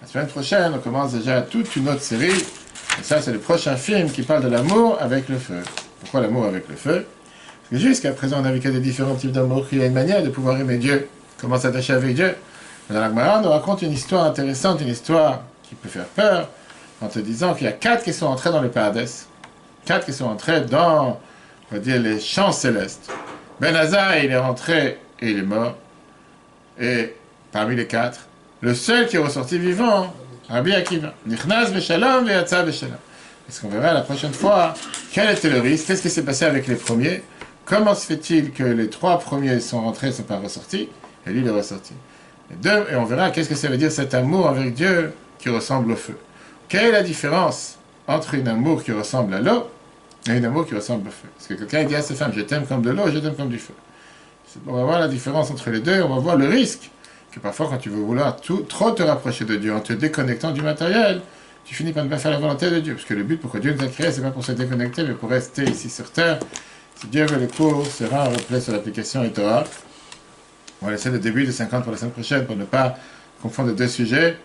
[0.00, 2.30] la semaine prochaine, on commence déjà toute une autre série.
[2.30, 5.60] Et ça, c'est le prochain film qui parle de l'amour avec le feu.
[6.00, 7.04] Pourquoi l'amour avec le feu?
[7.62, 9.78] Parce que jusqu'à présent, on a vu qu'il y a des différents types d'amour, qu'il
[9.78, 11.08] y a une manière de pouvoir aimer Dieu.
[11.40, 12.34] Comment s'attacher avec Dieu
[12.88, 16.48] Dans la on raconte une histoire intéressante, une histoire qui peut faire peur,
[17.00, 19.26] en te disant qu'il y a quatre qui sont entrés dans le paradis.
[19.84, 21.20] Quatre qui sont entrés dans,
[21.70, 23.10] on va dire, les champs célestes.
[23.60, 25.76] Ben Hazar, il est rentré et il est mort.
[26.80, 27.14] Et
[27.52, 28.20] parmi les quatre,
[28.60, 30.12] le seul qui est ressorti vivant,
[30.48, 31.14] Rabbi Akiva.
[31.26, 32.96] Nichnaz Beshalom Ve'atza Beshalom.
[33.48, 34.74] Est-ce qu'on verra la prochaine fois
[35.12, 35.86] quel était le risque?
[35.86, 37.22] Qu'est-ce qui s'est passé avec les premiers?
[37.64, 40.88] Comment se fait-il que les trois premiers sont rentrés et ne sont pas ressortis?
[41.26, 41.94] Et lui, il est ressorti.
[42.62, 45.92] Deux, et on verra qu'est-ce que ça veut dire cet amour avec Dieu qui ressemble
[45.92, 46.16] au feu.
[46.68, 49.70] Quelle est la différence entre un amour qui ressemble à l'eau
[50.26, 51.28] et un amour qui ressemble au feu?
[51.34, 53.48] Parce que quelqu'un dit à sa femme, je t'aime comme de l'eau, je t'aime comme
[53.48, 53.72] du feu.
[54.66, 56.90] On va voir la différence entre les deux, on va voir le risque
[57.32, 60.60] que parfois quand tu veux vouloir trop te rapprocher de Dieu en te déconnectant du
[60.60, 61.22] matériel,
[61.64, 62.94] tu finis par ne pas faire la volonté de Dieu.
[62.94, 65.04] Parce que le but pour que Dieu nous a créés, c'est pas pour se déconnecter,
[65.04, 66.38] mais pour rester ici sur terre.
[66.96, 69.64] Si Dieu veut, le cours sera un replay sur l'application Etora.
[70.82, 72.96] On va laisser le début de 50 pour la semaine prochaine pour ne pas
[73.42, 74.36] confondre les deux sujets.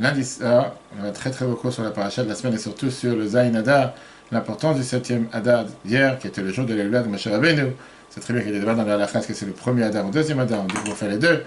[0.00, 2.88] Lundi, ah, on a très très beaucoup sur la paracha de la semaine et surtout
[2.88, 3.94] sur le Zayin Adar,
[4.30, 7.72] l'importance du septième Adar hier, qui était le jour de l'éloignement de Moshe Rabbeinu.
[8.08, 10.04] C'est très bien qu'il y ait des dans la phrase que c'est le premier Adar
[10.04, 11.42] ou le deuxième Adar, on dit qu'on faire les deux.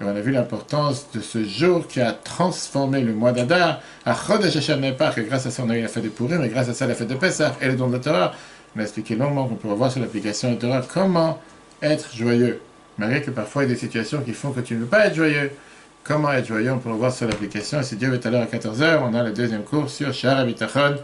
[0.00, 4.14] Et on a vu l'importance de ce jour qui a transformé le mois d'Adar à
[4.14, 6.68] Chodesh Hashem que grâce à ça on a eu la fête de Purim, mais grâce
[6.68, 8.32] à ça la fête de Pessah et le don de la Torah.
[8.76, 11.40] On a expliqué longuement qu'on peut voir sur l'application de Torah comment
[11.82, 12.60] être joyeux.
[12.98, 15.06] Malgré que parfois il y a des situations qui font que tu ne veux pas
[15.06, 15.50] être joyeux.
[16.06, 17.80] Comment être joyeux, peut le voir sur l'application.
[17.80, 20.44] Et si Dieu veut à l'heure à 14h, on a le deuxième cours sur Shara
[20.44, 20.98] Bitachon,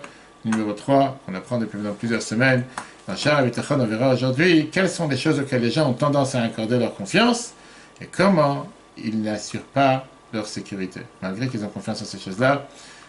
[0.45, 2.63] numéro 3, qu'on apprend depuis maintenant plusieurs semaines.
[3.09, 6.37] Dans Shara Bitachon, on verra aujourd'hui quelles sont les choses auxquelles les gens ont tendance
[6.37, 7.53] à accorder leur confiance
[8.01, 12.69] et comment ils n'assurent pas leur sécurité, malgré qu'ils ont confiance en ces choses-là.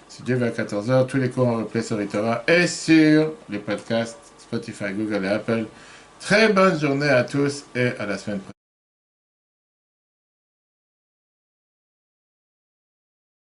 [0.10, 3.60] Si Dieu veut à 14h, tous les cours en replay sur Torah et sur les
[3.60, 5.66] podcasts Spotify, Google et Apple.
[6.20, 8.63] Très bonne journée à tous et à la semaine prochaine.